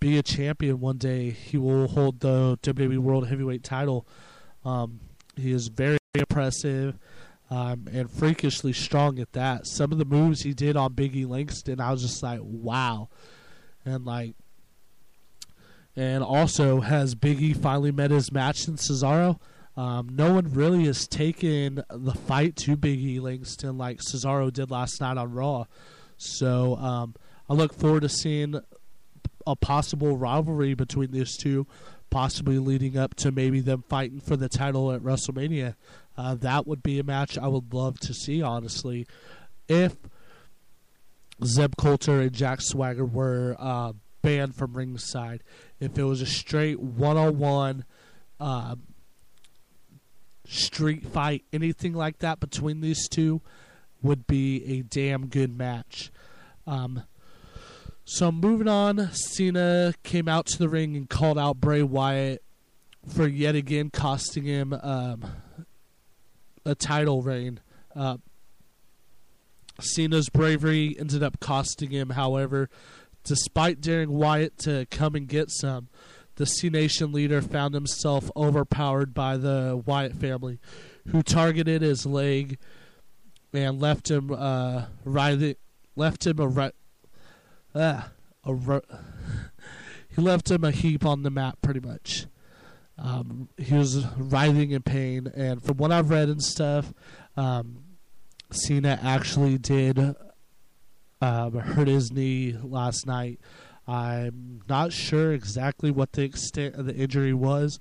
be 0.01 0.19
a 0.19 0.23
champion 0.23 0.81
one 0.81 0.99
day. 0.99 1.31
He 1.31 1.57
will 1.57 1.87
hold 1.87 2.21
the 2.21 2.59
WWE 2.63 2.99
World 2.99 3.29
Heavyweight 3.29 3.63
title. 3.63 4.07
Um, 4.65 5.01
he 5.37 5.53
is 5.53 5.69
very 5.69 5.99
impressive 6.15 6.99
um, 7.51 7.87
and 7.93 8.11
freakishly 8.11 8.73
strong 8.73 9.19
at 9.21 9.33
that. 9.33 9.67
Some 9.67 9.93
of 9.93 9.99
the 9.99 10.05
moves 10.05 10.43
he 10.43 10.55
did 10.55 10.77
on 10.77 10.95
Biggie 10.95 11.29
Langston, 11.29 11.81
I 11.81 11.93
was 11.93 12.03
just 12.03 12.23
like, 12.23 12.41
wow. 12.43 13.09
And 13.85 14.05
like, 14.05 14.35
and 15.95 16.25
also 16.25 16.81
has 16.81 17.15
Biggie 17.15 17.57
finally 17.57 17.93
met 17.93 18.11
his 18.11 18.33
match 18.33 18.67
in 18.67 18.75
Cesaro? 18.75 19.39
Um, 19.77 20.09
no 20.13 20.35
one 20.35 20.53
really 20.53 20.85
has 20.87 21.07
taken 21.07 21.83
the 21.91 22.13
fight 22.13 22.57
to 22.57 22.77
Biggie 22.77 23.21
Langston 23.21 23.79
like 23.79 23.99
Cesaro 24.01 24.53
did 24.53 24.71
last 24.71 25.01
night 25.01 25.17
on 25.17 25.33
Raw. 25.33 25.67
So 26.21 26.77
um, 26.77 27.15
I 27.49 27.55
look 27.55 27.73
forward 27.73 28.03
to 28.03 28.09
seeing 28.11 28.61
a 29.47 29.57
possible 29.57 30.19
rivalry 30.19 30.75
between 30.75 31.13
these 31.13 31.35
two, 31.37 31.67
possibly 32.11 32.59
leading 32.59 32.99
up 32.99 33.15
to 33.17 33.33
maybe 33.33 33.61
them 33.61 33.83
fighting 33.89 34.21
for 34.21 34.37
the 34.37 34.49
title 34.49 34.93
at 34.93 35.01
WrestleMania. 35.01 35.77
Uh, 36.19 36.35
that 36.35 36.67
would 36.67 36.83
be 36.83 36.99
a 36.99 37.03
match 37.03 37.39
I 37.39 37.49
would 37.49 37.73
love 37.73 37.99
to 38.01 38.13
see, 38.13 38.43
honestly. 38.43 39.07
If 39.67 39.97
Zeb 41.43 41.77
Colter 41.77 42.21
and 42.21 42.33
Jack 42.33 42.61
Swagger 42.61 43.07
were 43.07 43.57
uh, 43.59 43.95
banned 44.21 44.55
from 44.55 44.75
ringside, 44.75 45.43
if 45.81 45.99
it 45.99 46.05
was 46.05 46.21
a 46.21 46.27
straight 46.27 46.81
one 46.81 47.17
on 47.17 47.39
one 47.39 47.87
street 50.47 51.07
fight, 51.07 51.45
anything 51.51 51.95
like 51.95 52.19
that 52.19 52.41
between 52.41 52.83
these 52.83 53.09
two 53.09 53.41
would 54.03 54.27
be 54.27 54.65
a 54.79 54.83
damn 54.83 55.27
good 55.27 55.57
match. 55.57 56.11
Um, 56.67 57.05
so 58.05 58.33
moving 58.33 58.69
on, 58.69 59.11
Cena 59.13 59.95
came 60.03 60.29
out 60.29 60.47
to 60.47 60.59
the 60.59 60.69
ring 60.69 60.97
and 60.97 61.09
called 61.09 61.39
out 61.39 61.61
Bray 61.61 61.83
Wyatt 61.83 62.43
for 63.07 63.27
yet 63.27 63.55
again 63.55 63.91
costing 63.91 64.45
him 64.45 64.73
um, 64.73 65.25
a 66.65 66.75
title 66.75 67.23
reign. 67.23 67.61
Uh, 67.95 68.19
Cena's 69.81 70.29
bravery 70.29 70.97
ended 70.99 71.23
up 71.23 71.41
costing 71.41 71.91
him, 71.91 72.11
however, 72.11 72.69
despite 73.25 73.81
daring 73.81 74.11
Wyatt 74.11 74.59
to 74.59 74.87
come 74.91 75.15
and 75.15 75.27
get 75.27 75.51
some. 75.51 75.89
The 76.37 76.47
C 76.47 76.71
Nation 76.71 77.13
leader 77.13 77.43
found 77.43 77.75
himself 77.75 78.31
overpowered 78.35 79.13
by 79.13 79.37
the 79.37 79.83
Wyatt 79.85 80.15
family, 80.15 80.59
who 81.09 81.23
targeted 81.23 81.83
his 81.83 82.07
leg 82.07 82.59
and 83.53 83.81
left 83.81 84.11
him 84.11 84.31
uh, 84.31 84.87
left 85.05 86.27
him 86.27 86.41
a 86.41 86.73
ah, 87.75 88.11
a 88.45 88.53
he 90.15 90.23
left 90.23 90.51
him 90.51 90.65
a 90.65 90.71
heap 90.71 91.05
on 91.05 91.23
the 91.23 91.31
mat, 91.31 91.61
pretty 91.63 91.81
much. 91.81 92.27
Um, 92.99 93.49
he 93.57 93.75
was 93.75 94.05
writhing 94.17 94.73
in 94.73 94.83
pain, 94.83 95.27
and 95.35 95.63
from 95.63 95.79
what 95.79 95.91
I've 95.91 96.11
read 96.11 96.29
and 96.29 96.43
stuff, 96.43 96.93
um, 97.37 97.85
Cena 98.51 98.99
actually 99.03 99.57
did 99.57 100.15
um, 101.21 101.55
hurt 101.55 101.89
his 101.89 102.13
knee 102.13 102.57
last 102.63 103.07
night. 103.07 103.41
I'm 103.87 104.63
not 104.69 104.93
sure 104.93 105.33
exactly 105.33 105.91
what 105.91 106.13
the 106.13 106.23
extent 106.23 106.75
of 106.75 106.87
the 106.87 106.95
injury 106.95 107.33
was, 107.33 107.79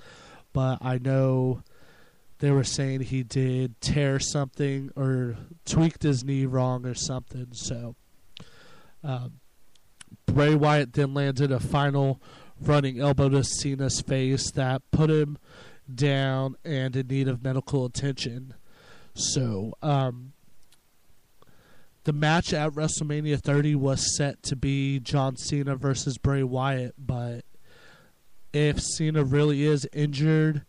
but 0.53 0.79
I 0.81 0.97
know 0.97 1.63
they 2.39 2.51
were 2.51 2.63
saying 2.63 3.01
he 3.01 3.23
did 3.23 3.79
tear 3.81 4.19
something 4.19 4.91
or 4.95 5.37
tweaked 5.65 6.03
his 6.03 6.23
knee 6.23 6.45
wrong 6.45 6.85
or 6.85 6.93
something. 6.93 7.47
So 7.51 7.95
um, 9.03 9.39
Bray 10.25 10.55
Wyatt 10.55 10.93
then 10.93 11.13
landed 11.13 11.51
a 11.51 11.59
final 11.59 12.21
running 12.61 12.99
elbow 12.99 13.29
to 13.29 13.43
Cena's 13.43 14.01
face 14.01 14.51
that 14.51 14.81
put 14.91 15.09
him 15.09 15.37
down 15.93 16.55
and 16.63 16.95
in 16.95 17.07
need 17.07 17.27
of 17.27 17.43
medical 17.43 17.85
attention. 17.85 18.53
So 19.13 19.73
um, 19.81 20.33
the 22.05 22.13
match 22.13 22.53
at 22.53 22.71
WrestleMania 22.71 23.39
30 23.41 23.75
was 23.75 24.15
set 24.15 24.41
to 24.43 24.55
be 24.55 24.99
John 24.99 25.35
Cena 25.35 25.75
versus 25.75 26.17
Bray 26.17 26.43
Wyatt, 26.43 26.95
but 26.97 27.43
if 28.53 28.79
Cena 28.79 29.23
really 29.23 29.63
is 29.63 29.87
injured, 29.93 30.63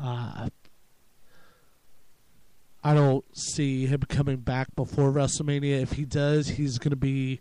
uh, 0.00 0.48
I 2.86 2.94
don't 2.94 3.24
see 3.36 3.86
him 3.86 4.02
coming 4.02 4.36
back 4.36 4.68
before 4.76 5.10
WrestleMania. 5.10 5.82
If 5.82 5.94
he 5.94 6.04
does, 6.04 6.46
he's 6.46 6.78
going 6.78 6.90
to 6.90 6.96
be 6.96 7.40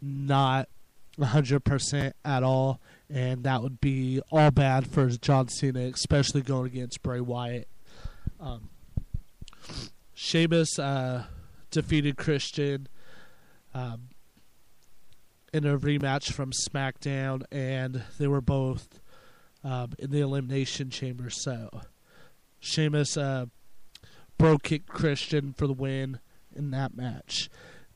not 0.00 0.68
100% 1.20 2.12
at 2.24 2.42
all, 2.42 2.80
and 3.08 3.44
that 3.44 3.62
would 3.62 3.80
be 3.80 4.20
all 4.32 4.50
bad 4.50 4.88
for 4.88 5.08
John 5.08 5.46
Cena, 5.46 5.82
especially 5.82 6.42
going 6.42 6.66
against 6.66 7.00
Bray 7.00 7.20
Wyatt. 7.20 7.68
Um, 8.40 8.70
Sheamus 10.14 10.80
uh, 10.80 11.26
defeated 11.70 12.16
Christian 12.16 12.88
um, 13.74 14.08
in 15.52 15.64
a 15.64 15.78
rematch 15.78 16.32
from 16.32 16.50
SmackDown, 16.50 17.44
and 17.52 18.02
they 18.18 18.26
were 18.26 18.40
both 18.40 19.00
um, 19.62 19.92
in 20.00 20.10
the 20.10 20.18
Elimination 20.18 20.90
Chamber. 20.90 21.30
So 21.30 21.70
Sheamus 22.58 23.16
uh, 23.16 23.46
bro 24.42 24.58
kicked 24.58 24.88
Christian 24.88 25.52
for 25.52 25.68
the 25.68 25.72
win 25.72 26.18
in 26.52 26.72
that 26.72 26.96
match. 26.96 27.48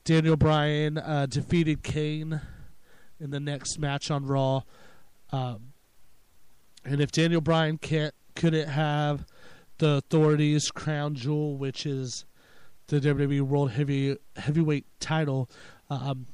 Daniel 0.05 0.37
Bryan 0.37 0.97
uh, 0.97 1.25
defeated 1.25 1.83
Kane 1.83 2.39
in 3.19 3.31
the 3.31 3.39
next 3.41 3.77
match 3.77 4.09
on 4.09 4.25
Raw. 4.25 4.61
Um, 5.33 5.73
and 6.85 7.01
if 7.01 7.11
Daniel 7.11 7.41
Bryan 7.41 7.77
can't 7.77 8.13
couldn't 8.33 8.69
have 8.69 9.25
the 9.79 9.95
Authority's 9.95 10.71
crown 10.71 11.15
jewel, 11.15 11.57
which 11.57 11.85
is 11.85 12.23
the 12.87 13.01
WWE 13.01 13.41
World 13.41 13.71
Heavy 13.71 14.15
Heavyweight 14.37 14.85
title, 15.01 15.49
um, 15.89 16.27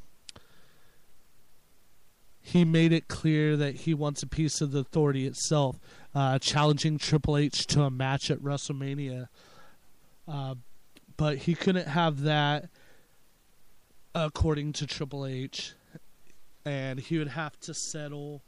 he 2.39 2.63
made 2.63 2.93
it 2.93 3.07
clear 3.07 3.57
that 3.57 3.77
he 3.77 3.95
wants 3.95 4.21
a 4.21 4.27
piece 4.27 4.61
of 4.61 4.73
the 4.73 4.81
Authority 4.81 5.25
itself. 5.25 5.79
uh, 6.13 6.37
challenging 6.37 6.99
Triple 6.99 7.35
H 7.35 7.65
to 7.65 7.81
a 7.81 7.89
match 7.89 8.29
at 8.29 8.37
WrestleMania. 8.37 9.29
Uh, 10.27 10.55
but 11.17 11.37
he 11.39 11.55
couldn't 11.55 11.87
have 11.87 12.21
that, 12.21 12.69
according 14.15 14.73
to 14.73 14.87
Triple 14.87 15.25
H, 15.25 15.73
and 16.65 16.99
he 16.99 17.17
would 17.17 17.29
have 17.29 17.59
to 17.61 17.73
settle 17.73 18.43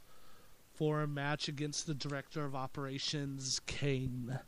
for 0.74 1.00
a 1.00 1.06
match 1.06 1.48
against 1.48 1.86
the 1.86 1.94
Director 1.94 2.44
of 2.44 2.54
Operations, 2.54 3.60
Kane, 3.66 4.38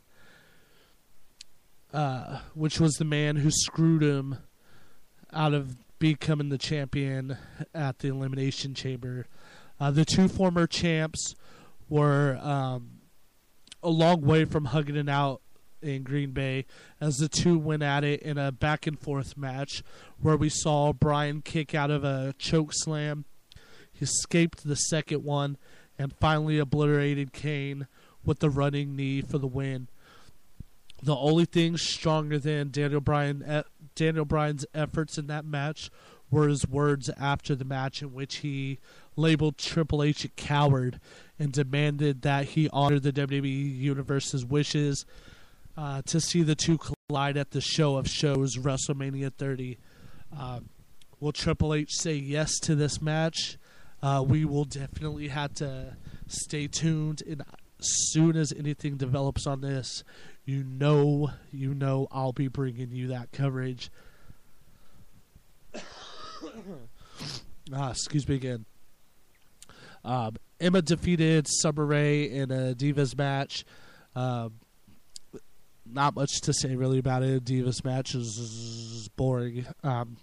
uh, 1.93 2.39
which 2.53 2.79
was 2.79 2.93
the 2.93 3.05
man 3.05 3.37
who 3.37 3.49
screwed 3.51 4.03
him 4.03 4.37
out 5.33 5.53
of 5.53 5.75
becoming 5.97 6.49
the 6.49 6.57
champion 6.57 7.37
at 7.73 7.99
the 7.99 8.09
Elimination 8.09 8.73
Chamber. 8.73 9.25
Uh, 9.79 9.91
the 9.91 10.05
two 10.05 10.27
former 10.27 10.67
champs 10.67 11.35
were 11.87 12.39
um, 12.41 12.99
a 13.81 13.89
long 13.89 14.21
way 14.21 14.45
from 14.45 14.65
hugging 14.65 14.95
it 14.95 15.09
out 15.09 15.41
in 15.81 16.03
Green 16.03 16.31
Bay 16.31 16.65
as 16.99 17.17
the 17.17 17.29
two 17.29 17.57
went 17.57 17.83
at 17.83 18.03
it 18.03 18.21
in 18.21 18.37
a 18.37 18.51
back 18.51 18.87
and 18.87 18.99
forth 18.99 19.37
match 19.37 19.83
where 20.21 20.37
we 20.37 20.49
saw 20.49 20.93
Bryan 20.93 21.41
kick 21.41 21.73
out 21.73 21.91
of 21.91 22.03
a 22.03 22.33
choke 22.37 22.71
slam. 22.73 23.25
He 23.91 24.03
escaped 24.05 24.63
the 24.63 24.75
second 24.75 25.23
one 25.23 25.57
and 25.97 26.15
finally 26.15 26.59
obliterated 26.59 27.33
Kane 27.33 27.87
with 28.23 28.39
the 28.39 28.49
running 28.49 28.95
knee 28.95 29.21
for 29.21 29.37
the 29.37 29.47
win. 29.47 29.87
The 31.01 31.15
only 31.15 31.45
thing 31.45 31.77
stronger 31.77 32.39
than 32.39 32.71
Daniel 32.71 33.01
Bryan 33.01 33.63
Daniel 33.95 34.25
Bryan's 34.25 34.65
efforts 34.73 35.17
in 35.17 35.27
that 35.27 35.45
match 35.45 35.89
were 36.31 36.47
his 36.47 36.67
words 36.67 37.09
after 37.19 37.55
the 37.55 37.65
match 37.65 38.01
in 38.01 38.13
which 38.13 38.37
he 38.37 38.79
labeled 39.15 39.57
Triple 39.57 40.03
H 40.03 40.25
a 40.25 40.29
coward 40.29 40.99
and 41.37 41.51
demanded 41.51 42.21
that 42.21 42.45
he 42.49 42.69
honor 42.71 42.99
the 42.99 43.13
WWE 43.13 43.77
Universe's 43.77 44.45
wishes 44.45 45.05
uh, 45.79 46.01
to 46.01 46.19
see 46.19 46.43
the 46.43 46.55
two 46.55 46.77
collide 46.77 47.37
at 47.37 47.51
the 47.51 47.61
show 47.61 47.95
of 47.95 48.05
shows, 48.05 48.57
WrestleMania 48.57 49.33
30. 49.33 49.77
Uh, 50.37 50.59
will 51.21 51.31
Triple 51.31 51.73
H 51.73 51.93
say 51.93 52.15
yes 52.15 52.59
to 52.63 52.75
this 52.75 53.01
match? 53.01 53.57
Uh, 54.03 54.21
we 54.27 54.43
will 54.43 54.65
definitely 54.65 55.29
have 55.29 55.53
to 55.55 55.95
stay 56.27 56.67
tuned. 56.67 57.23
And 57.25 57.43
as 57.79 57.87
soon 58.11 58.35
as 58.35 58.51
anything 58.51 58.97
develops 58.97 59.47
on 59.47 59.61
this, 59.61 60.03
you 60.43 60.65
know, 60.65 61.31
you 61.49 61.73
know, 61.73 62.09
I'll 62.11 62.33
be 62.33 62.49
bringing 62.49 62.91
you 62.91 63.07
that 63.07 63.31
coverage. 63.31 63.89
ah, 67.73 67.91
excuse 67.91 68.27
me 68.27 68.35
again. 68.35 68.65
Um, 70.03 70.35
Emma 70.59 70.81
defeated 70.81 71.47
Summer 71.47 71.85
Rae 71.85 72.23
in 72.23 72.51
a 72.51 72.75
Divas 72.75 73.17
match. 73.17 73.63
Um, 74.13 74.55
not 75.93 76.15
much 76.15 76.41
to 76.41 76.53
say 76.53 76.75
really 76.75 76.99
about 76.99 77.23
it. 77.23 77.45
Divas 77.45 77.83
match 77.83 78.15
is, 78.15 79.09
boring. 79.15 79.65
Um, 79.83 80.17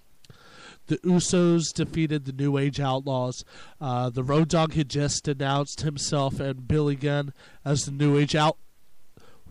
the 0.87 0.98
Usos 0.98 1.72
defeated 1.74 2.24
the 2.24 2.33
New 2.33 2.57
Age 2.59 2.81
Outlaws. 2.81 3.44
Uh, 3.81 4.09
the 4.11 4.22
Road 4.22 4.48
Dog 4.48 4.74
had 4.74 4.88
just 4.88 5.26
announced 5.26 5.81
himself 5.81 6.38
and 6.38 6.68
Billy 6.68 6.96
Gunn 6.96 7.33
as 7.64 7.85
the 7.85 7.90
New 7.90 8.16
Age 8.16 8.37
Out 8.37 8.57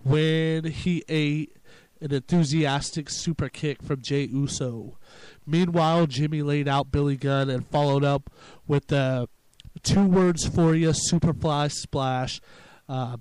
when 0.03 0.65
he 0.65 1.03
ate 1.09 1.57
an 1.99 2.13
enthusiastic 2.13 3.09
super 3.09 3.49
kick 3.49 3.81
from 3.81 4.01
Jey 4.01 4.23
Uso. 4.25 4.97
Meanwhile, 5.45 6.07
Jimmy 6.07 6.41
laid 6.41 6.67
out 6.67 6.91
Billy 6.91 7.17
Gunn 7.17 7.49
and 7.49 7.67
followed 7.67 8.03
up 8.03 8.29
with 8.67 8.87
the 8.87 9.27
two 9.83 10.05
words 10.05 10.47
for 10.47 10.75
you 10.75 10.89
Superfly 10.89 11.71
Splash. 11.71 12.41
Uh, 12.87 13.17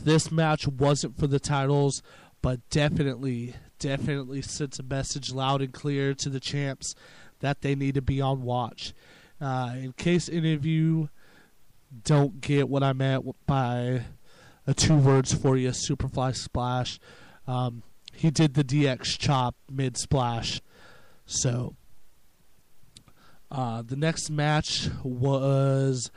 this 0.00 0.30
match 0.30 0.66
wasn't 0.66 1.18
for 1.18 1.26
the 1.26 1.40
titles, 1.40 2.02
but 2.40 2.60
definitely, 2.70 3.54
definitely 3.78 4.42
sends 4.42 4.78
a 4.78 4.82
message 4.82 5.32
loud 5.32 5.62
and 5.62 5.72
clear 5.72 6.14
to 6.14 6.28
the 6.28 6.40
champs 6.40 6.94
that 7.40 7.60
they 7.60 7.74
need 7.74 7.94
to 7.94 8.02
be 8.02 8.20
on 8.20 8.42
watch. 8.42 8.94
Uh, 9.40 9.74
in 9.76 9.92
case 9.92 10.28
any 10.28 10.54
of 10.54 10.64
you 10.64 11.08
don't 12.04 12.40
get 12.40 12.68
what 12.68 12.82
I 12.82 12.92
meant 12.92 13.24
by 13.46 14.04
a 14.66 14.74
two 14.74 14.96
words 14.96 15.34
for 15.34 15.56
you 15.56 15.70
Superfly 15.70 16.36
Splash, 16.36 16.98
um, 17.46 17.82
he 18.14 18.30
did 18.30 18.54
the 18.54 18.64
DX 18.64 19.18
chop 19.18 19.56
mid 19.70 19.96
splash. 19.96 20.60
So, 21.26 21.74
uh, 23.50 23.82
the 23.82 23.96
next 23.96 24.30
match 24.30 24.88
was 25.02 26.10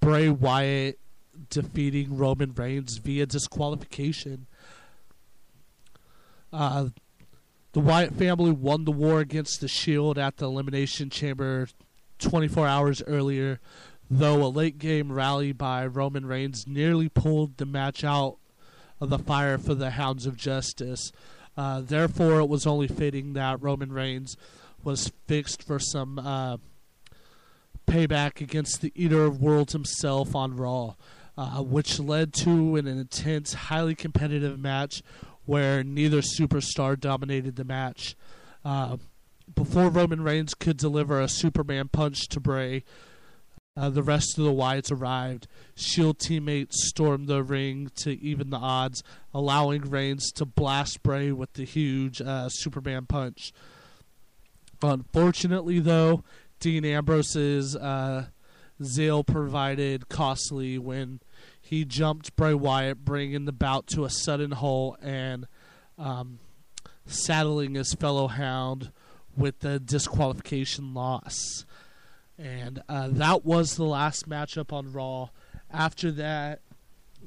Bray 0.00 0.28
Wyatt 0.28 0.98
defeating 1.52 2.16
Roman 2.16 2.52
Reigns 2.54 2.96
via 2.96 3.26
disqualification. 3.26 4.46
Uh, 6.52 6.88
the 7.72 7.80
Wyatt 7.80 8.14
family 8.14 8.50
won 8.50 8.84
the 8.84 8.92
war 8.92 9.20
against 9.20 9.60
the 9.60 9.68
Shield 9.68 10.18
at 10.18 10.38
the 10.38 10.46
Elimination 10.46 11.10
Chamber 11.10 11.68
24 12.18 12.66
hours 12.66 13.02
earlier, 13.06 13.60
though 14.10 14.42
a 14.42 14.48
late 14.48 14.78
game 14.78 15.12
rally 15.12 15.52
by 15.52 15.86
Roman 15.86 16.26
Reigns 16.26 16.66
nearly 16.66 17.08
pulled 17.08 17.56
the 17.56 17.66
match 17.66 18.04
out 18.04 18.36
of 19.00 19.10
the 19.10 19.18
fire 19.18 19.58
for 19.58 19.74
the 19.74 19.90
Hounds 19.90 20.26
of 20.26 20.36
Justice. 20.36 21.12
Uh, 21.56 21.80
therefore, 21.80 22.40
it 22.40 22.48
was 22.48 22.66
only 22.66 22.88
fitting 22.88 23.34
that 23.34 23.62
Roman 23.62 23.92
Reigns 23.92 24.36
was 24.82 25.12
fixed 25.26 25.62
for 25.62 25.78
some 25.78 26.18
uh, 26.18 26.56
payback 27.86 28.40
against 28.40 28.80
the 28.80 28.92
Eater 28.94 29.24
of 29.24 29.40
Worlds 29.40 29.72
himself 29.72 30.34
on 30.34 30.56
Raw, 30.56 30.94
uh, 31.36 31.62
which 31.62 31.98
led 31.98 32.32
to 32.32 32.76
an 32.76 32.86
intense, 32.86 33.54
highly 33.54 33.94
competitive 33.94 34.58
match 34.58 35.02
where 35.44 35.82
neither 35.82 36.20
superstar 36.20 36.98
dominated 36.98 37.56
the 37.56 37.64
match. 37.64 38.14
Uh, 38.64 38.96
before 39.54 39.88
Roman 39.88 40.22
Reigns 40.22 40.54
could 40.54 40.76
deliver 40.76 41.20
a 41.20 41.28
Superman 41.28 41.88
punch 41.88 42.28
to 42.28 42.40
Bray, 42.40 42.84
uh, 43.76 43.88
the 43.88 44.02
rest 44.02 44.38
of 44.38 44.44
the 44.44 44.52
Wyatts 44.52 44.92
arrived. 44.92 45.48
Shield 45.74 46.18
teammates 46.18 46.88
stormed 46.88 47.26
the 47.26 47.42
ring 47.42 47.90
to 47.96 48.12
even 48.22 48.50
the 48.50 48.58
odds, 48.58 49.02
allowing 49.32 49.82
Reigns 49.82 50.30
to 50.32 50.44
blast 50.44 51.02
Bray 51.02 51.32
with 51.32 51.54
the 51.54 51.64
huge 51.64 52.20
uh, 52.20 52.48
Superman 52.50 53.06
punch. 53.06 53.52
Unfortunately, 54.82 55.78
though, 55.78 56.22
Dean 56.60 56.84
Ambrose's 56.84 57.74
uh, 57.74 58.26
zeal 58.82 59.24
provided 59.24 60.08
costly 60.08 60.78
when 60.78 61.20
he 61.60 61.84
jumped 61.84 62.36
Bray 62.36 62.54
Wyatt, 62.54 63.04
bringing 63.04 63.44
the 63.44 63.52
bout 63.52 63.86
to 63.88 64.04
a 64.04 64.10
sudden 64.10 64.52
halt 64.52 64.98
and 65.02 65.46
um, 65.98 66.38
saddling 67.06 67.74
his 67.74 67.94
fellow 67.94 68.28
hound 68.28 68.92
with 69.36 69.60
the 69.60 69.80
disqualification 69.80 70.94
loss. 70.94 71.64
And 72.38 72.82
uh, 72.88 73.08
that 73.12 73.44
was 73.44 73.76
the 73.76 73.84
last 73.84 74.28
matchup 74.28 74.72
on 74.72 74.92
Raw. 74.92 75.28
After 75.70 76.10
that, 76.12 76.60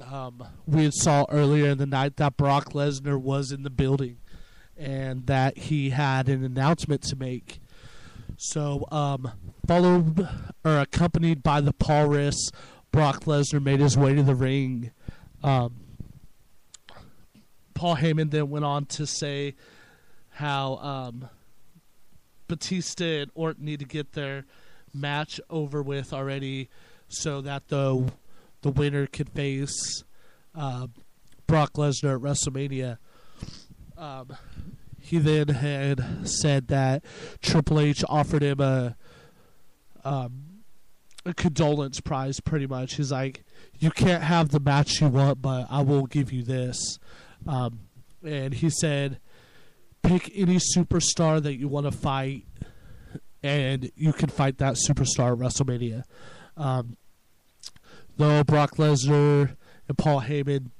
um, 0.01 0.43
we 0.65 0.89
saw 0.91 1.25
earlier 1.29 1.69
in 1.69 1.77
the 1.77 1.85
night 1.85 2.17
that 2.17 2.37
Brock 2.37 2.73
Lesnar 2.73 3.19
was 3.19 3.51
in 3.51 3.63
the 3.63 3.69
building 3.69 4.17
and 4.77 5.25
that 5.27 5.57
he 5.57 5.91
had 5.91 6.27
an 6.27 6.43
announcement 6.43 7.01
to 7.03 7.15
make. 7.15 7.61
So, 8.37 8.85
um, 8.91 9.31
followed 9.67 10.27
or 10.63 10.79
accompanied 10.79 11.41
by 11.41 11.61
the 11.61 11.73
Paul 11.73 12.09
Riss, 12.09 12.51
Brock 12.91 13.25
Lesnar 13.25 13.63
made 13.63 13.79
his 13.79 13.97
way 13.97 14.13
to 14.13 14.23
the 14.23 14.35
ring. 14.35 14.91
Um, 15.43 15.75
Paul 17.73 17.97
Heyman 17.97 18.31
then 18.31 18.49
went 18.49 18.65
on 18.65 18.85
to 18.85 19.05
say 19.05 19.55
how 20.31 20.75
um, 20.77 21.29
Batista 22.47 23.21
and 23.21 23.31
Orton 23.35 23.65
need 23.65 23.79
to 23.79 23.85
get 23.85 24.13
their 24.13 24.45
match 24.93 25.39
over 25.49 25.81
with 25.81 26.13
already, 26.13 26.69
so 27.07 27.41
that 27.41 27.67
the 27.67 28.11
the 28.61 28.71
winner 28.71 29.07
could 29.07 29.29
face 29.29 30.03
uh, 30.55 30.87
Brock 31.47 31.73
Lesnar 31.73 32.15
at 32.15 32.21
WrestleMania. 32.21 32.97
Um, 33.97 34.35
he 35.05 35.19
then 35.19 35.49
had 35.49 36.27
said 36.27 36.67
that 36.69 37.05
Triple 37.39 37.79
H 37.79 38.03
offered 38.09 38.41
him 38.41 38.59
a 38.59 38.95
um, 40.03 40.63
a 41.25 41.33
condolence 41.33 41.99
prize, 41.99 42.39
pretty 42.39 42.65
much. 42.65 42.95
He's 42.95 43.11
like, 43.11 43.43
"You 43.77 43.91
can't 43.91 44.23
have 44.23 44.49
the 44.49 44.59
match 44.59 45.01
you 45.01 45.07
want, 45.07 45.43
but 45.43 45.67
I 45.69 45.81
will 45.81 46.07
give 46.07 46.31
you 46.31 46.41
this." 46.41 46.97
Um, 47.45 47.81
and 48.23 48.55
he 48.55 48.71
said, 48.71 49.19
"Pick 50.01 50.31
any 50.33 50.55
superstar 50.55 51.39
that 51.43 51.55
you 51.55 51.67
want 51.67 51.85
to 51.85 51.91
fight, 51.91 52.47
and 53.43 53.91
you 53.95 54.11
can 54.11 54.29
fight 54.29 54.57
that 54.57 54.75
superstar 54.89 55.33
at 55.33 55.37
WrestleMania." 55.37 56.03
Um, 56.57 56.97
though 58.17 58.43
Brock 58.43 58.77
Lesnar 58.77 59.55
and 59.87 59.97
Paul 59.99 60.21
Heyman 60.21 60.71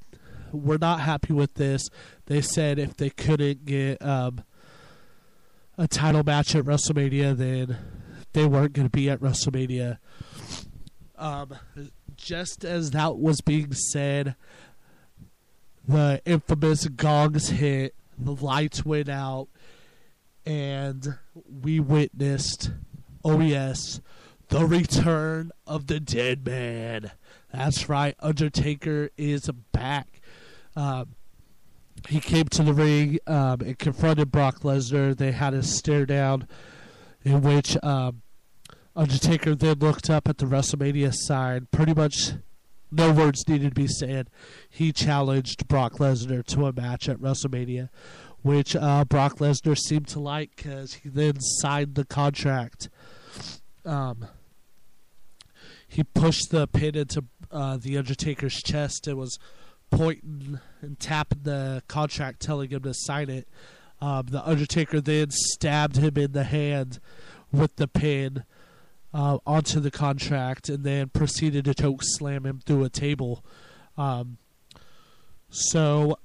were 0.56 0.78
not 0.78 1.02
happy 1.02 1.34
with 1.34 1.54
this. 1.56 1.90
They 2.26 2.42
said 2.42 2.80
if 2.80 2.98
they 2.98 3.10
couldn't 3.10 3.66
get 3.66 4.02
um, 4.02 4.44
a 5.78 5.88
title 5.88 6.24
match 6.24 6.56
at 6.56 6.66
WrestleMania, 6.66 7.36
then 7.38 7.78
they 8.34 8.46
weren't 8.46 8.74
going 8.74 8.88
to 8.88 8.92
be 8.92 9.10
at 9.10 9.20
WrestleMania. 9.20 9.98
Um, 11.18 11.56
just 12.18 12.66
as 12.66 12.92
that 12.92 13.18
was 13.18 13.42
being 13.42 13.74
said, 13.74 14.36
the 15.88 16.22
infamous 16.26 16.88
gongs 16.88 17.50
hit, 17.50 17.96
the 18.18 18.36
lights 18.36 18.86
went 18.86 19.10
out, 19.10 19.48
and 20.46 21.18
we 21.62 21.80
witnessed, 21.80 22.72
oh 23.24 23.40
yes, 23.40 24.02
the 24.50 24.66
return 24.66 25.52
of 25.66 25.88
the 25.88 26.00
dead 26.00 26.46
man. 26.46 27.12
That's 27.54 27.88
right, 27.90 28.16
Undertaker 28.20 29.10
is 29.18 29.50
back. 29.72 30.15
Um, 30.76 31.16
he 32.08 32.20
came 32.20 32.46
to 32.46 32.64
the 32.64 32.74
ring 32.74 33.20
um, 33.26 33.62
and 33.62 33.80
confronted 33.80 34.32
Brock 34.32 34.60
Lesnar. 34.60 35.16
They 35.16 35.32
had 35.32 35.54
a 35.54 35.64
stare 35.64 36.06
down 36.06 36.48
in 37.24 37.42
which 37.42 37.78
um, 37.84 38.22
Undertaker 38.96 39.56
then 39.56 39.80
looked 39.80 40.10
up 40.10 40.28
at 40.28 40.38
the 40.38 40.46
WrestleMania 40.46 41.14
sign. 41.14 41.68
Pretty 41.72 41.94
much 41.94 42.34
no 42.92 43.12
words 43.12 43.48
needed 43.48 43.70
to 43.70 43.76
be 43.76 43.88
said. 43.88 44.30
He 44.70 44.92
challenged 44.92 45.68
Brock 45.68 45.94
Lesnar 45.94 46.46
to 46.48 46.68
a 46.68 46.74
match 46.74 47.10
at 47.10 47.18
WrestleMania, 47.18 47.90
which 48.42 48.76
uh, 48.76 49.06
Brock 49.06 49.38
Lesnar 49.40 49.78
seemed 49.78 50.08
to 50.10 50.20
like 50.20 50.56
because 50.56 50.96
he 50.96 51.10
then 51.10 51.40
signed 51.40 51.96
the 51.96 52.06
contract. 52.06 52.90
Um, 53.84 54.28
he 55.88 56.04
pushed 56.04 56.52
the 56.52 56.68
pin 56.68 56.96
into 56.96 57.26
uh, 57.52 57.78
the 57.78 57.98
Undertaker's 57.98 58.62
chest 58.62 59.08
and 59.08 59.18
was 59.18 59.40
pointing 59.92 60.60
and 60.82 61.00
tapping 61.00 61.44
the 61.44 61.84
contract, 61.88 62.42
telling 62.42 62.70
him 62.70 62.82
to 62.84 62.94
sign 62.94 63.30
it. 63.30 63.48
Um, 64.02 64.28
the 64.30 64.48
Undertaker 64.48 65.02
then 65.02 65.32
stabbed 65.32 65.98
him 65.98 66.18
in 66.18 66.34
the 66.34 66.44
hand 66.44 67.00
with 67.52 67.76
the 67.78 67.88
pin 67.88 68.44
uh, 69.14 69.38
onto 69.46 69.80
the 69.80 69.92
contract, 69.92 70.68
and 70.68 70.84
then 70.84 71.10
proceeded 71.10 71.66
to 71.66 71.74
choke 71.74 72.02
slam 72.04 72.46
him 72.46 72.60
through 72.66 72.84
a 72.84 72.90
table. 72.90 73.46
Um, 73.98 74.38
so 75.50 76.20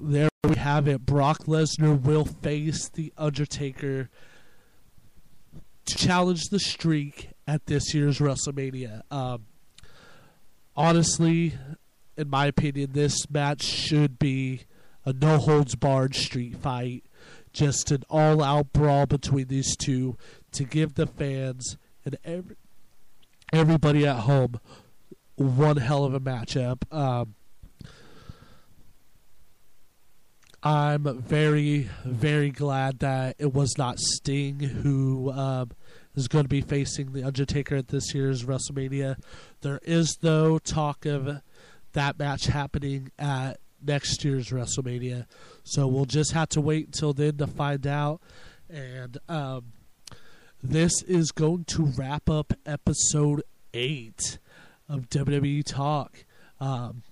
there 0.00 0.30
we 0.44 0.56
have 0.56 0.88
it. 0.88 1.04
Brock 1.04 1.44
Lesnar 1.44 2.00
will 2.00 2.24
face 2.24 2.88
the 2.88 3.12
Undertaker 3.18 4.08
to 5.84 5.96
challenge 5.96 6.48
the 6.48 6.58
streak 6.58 7.30
at 7.46 7.66
this 7.66 7.92
year's 7.92 8.18
WrestleMania. 8.18 9.02
Um, 9.10 9.46
honestly, 10.80 11.52
in 12.16 12.30
my 12.30 12.46
opinion, 12.46 12.92
this 12.92 13.30
match 13.30 13.62
should 13.62 14.18
be 14.18 14.62
a 15.04 15.12
no 15.12 15.36
holds 15.36 15.74
barred 15.74 16.14
street 16.14 16.56
fight. 16.56 17.04
Just 17.52 17.90
an 17.90 18.02
all 18.08 18.42
out 18.42 18.72
brawl 18.72 19.04
between 19.06 19.48
these 19.48 19.76
two 19.76 20.16
to 20.52 20.64
give 20.64 20.94
the 20.94 21.06
fans 21.06 21.76
and 22.04 22.16
every, 22.24 22.56
everybody 23.52 24.06
at 24.06 24.20
home 24.20 24.58
one 25.36 25.76
hell 25.76 26.04
of 26.04 26.14
a 26.14 26.20
matchup. 26.20 26.82
Um, 26.92 27.34
I'm 30.62 31.20
very, 31.20 31.90
very 32.04 32.50
glad 32.50 33.00
that 33.00 33.36
it 33.38 33.52
was 33.52 33.76
not 33.76 33.98
Sting 33.98 34.60
who 34.60 35.30
um, 35.32 35.72
is 36.14 36.28
going 36.28 36.44
to 36.44 36.48
be 36.48 36.60
facing 36.60 37.12
the 37.12 37.22
Undertaker 37.22 37.76
at 37.76 37.88
this 37.88 38.14
year's 38.14 38.44
WrestleMania. 38.44 39.16
There 39.60 39.80
is, 39.82 40.18
though, 40.20 40.58
talk 40.58 41.06
of 41.06 41.40
that 41.92 42.18
match 42.18 42.46
happening 42.46 43.10
at 43.18 43.60
next 43.84 44.24
year's 44.24 44.50
WrestleMania. 44.50 45.26
So 45.64 45.86
we'll 45.86 46.04
just 46.04 46.32
have 46.32 46.48
to 46.50 46.60
wait 46.60 46.86
until 46.86 47.12
then 47.12 47.36
to 47.38 47.46
find 47.46 47.86
out. 47.86 48.20
And 48.68 49.18
um, 49.28 49.72
this 50.62 51.02
is 51.02 51.32
going 51.32 51.64
to 51.64 51.84
wrap 51.84 52.28
up 52.28 52.52
episode 52.66 53.42
8 53.72 54.38
of 54.88 55.08
WWE 55.08 55.64
Talk. 55.64 56.24
Um, 56.60 57.02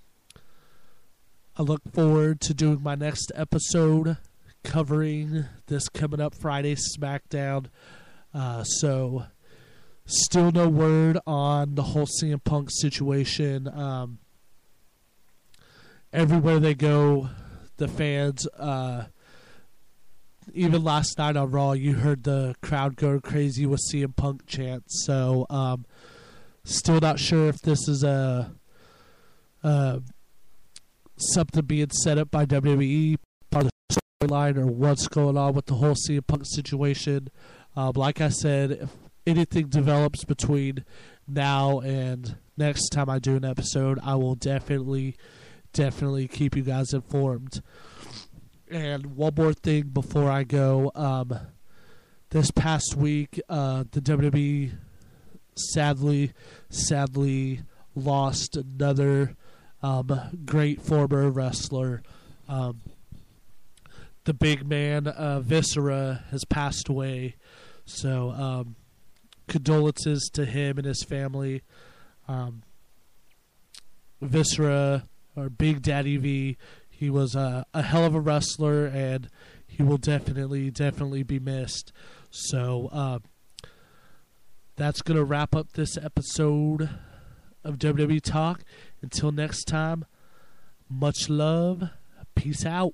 I 1.57 1.63
look 1.63 1.81
forward 1.93 2.39
to 2.41 2.53
doing 2.53 2.81
my 2.81 2.95
next 2.95 3.31
episode 3.35 4.17
covering 4.63 5.45
this 5.67 5.89
coming 5.89 6.21
up 6.21 6.35
Friday 6.35 6.75
SmackDown. 6.75 7.67
Uh, 8.33 8.63
so, 8.63 9.25
still 10.05 10.51
no 10.51 10.67
word 10.67 11.17
on 11.25 11.75
the 11.75 11.83
whole 11.83 12.07
CM 12.07 12.43
Punk 12.43 12.69
situation. 12.71 13.67
Um, 13.67 14.19
everywhere 16.13 16.59
they 16.59 16.75
go, 16.75 17.29
the 17.77 17.87
fans, 17.87 18.47
uh, 18.57 19.05
even 20.53 20.83
last 20.83 21.17
night 21.17 21.37
on 21.37 21.51
Raw, 21.51 21.73
you 21.73 21.95
heard 21.95 22.23
the 22.23 22.55
crowd 22.61 22.95
go 22.95 23.19
crazy 23.19 23.65
with 23.65 23.81
CM 23.91 24.15
Punk 24.15 24.45
chants. 24.45 25.05
So, 25.05 25.45
um, 25.49 25.85
still 26.63 26.99
not 26.99 27.19
sure 27.19 27.47
if 27.47 27.61
this 27.61 27.87
is 27.87 28.03
a. 28.03 28.53
Uh, 29.63 29.99
something 31.19 31.65
being 31.65 31.89
set 31.89 32.17
up 32.17 32.31
by 32.31 32.45
WWE, 32.45 33.17
part 33.51 33.65
of 33.65 33.71
the 33.89 33.99
storyline, 34.23 34.57
or 34.57 34.67
what's 34.67 35.07
going 35.07 35.37
on 35.37 35.53
with 35.53 35.65
the 35.65 35.75
whole 35.75 35.95
CM 35.95 36.25
Punk 36.25 36.43
situation. 36.45 37.29
Um, 37.79 37.93
like 37.95 38.19
I 38.19 38.27
said, 38.27 38.71
if 38.71 38.89
anything 39.25 39.67
develops 39.67 40.25
between 40.25 40.83
now 41.29 41.79
and 41.79 42.35
next 42.57 42.89
time 42.89 43.09
I 43.09 43.19
do 43.19 43.37
an 43.37 43.45
episode, 43.45 43.99
I 44.03 44.15
will 44.15 44.35
definitely, 44.35 45.15
definitely 45.71 46.27
keep 46.27 46.57
you 46.57 46.63
guys 46.63 46.91
informed. 46.91 47.61
And 48.69 49.15
one 49.15 49.31
more 49.37 49.53
thing 49.53 49.83
before 49.93 50.29
I 50.29 50.43
go. 50.43 50.91
Um, 50.93 51.39
this 52.31 52.51
past 52.51 52.97
week, 52.97 53.39
uh, 53.47 53.85
the 53.91 54.01
WWE 54.01 54.73
sadly, 55.55 56.33
sadly 56.69 57.61
lost 57.95 58.57
another 58.57 59.37
um, 59.81 60.19
great 60.45 60.81
former 60.81 61.29
wrestler. 61.29 62.03
Um, 62.49 62.81
the 64.25 64.33
big 64.33 64.67
man, 64.67 65.07
uh, 65.07 65.39
Viscera, 65.39 66.25
has 66.31 66.43
passed 66.43 66.89
away. 66.89 67.37
So, 67.89 68.31
um, 68.31 68.75
condolences 69.47 70.29
to 70.33 70.45
him 70.45 70.77
and 70.77 70.85
his 70.85 71.03
family. 71.03 71.63
Um, 72.27 72.61
Viscera, 74.21 75.05
or 75.35 75.49
Big 75.49 75.81
Daddy 75.81 76.17
V, 76.17 76.57
he 76.89 77.09
was 77.09 77.33
a, 77.33 77.65
a 77.73 77.81
hell 77.81 78.05
of 78.05 78.13
a 78.13 78.19
wrestler, 78.19 78.85
and 78.85 79.29
he 79.65 79.81
will 79.81 79.97
definitely, 79.97 80.69
definitely 80.69 81.23
be 81.23 81.39
missed. 81.39 81.91
So, 82.29 82.89
uh, 82.91 83.19
that's 84.75 85.01
to 85.17 85.23
wrap 85.23 85.55
up 85.55 85.73
this 85.73 85.97
episode 85.97 86.89
of 87.63 87.79
WWE 87.79 88.21
Talk. 88.21 88.63
Until 89.01 89.31
next 89.31 89.65
time, 89.65 90.05
much 90.87 91.27
love. 91.27 91.89
Peace 92.35 92.65
out. 92.65 92.93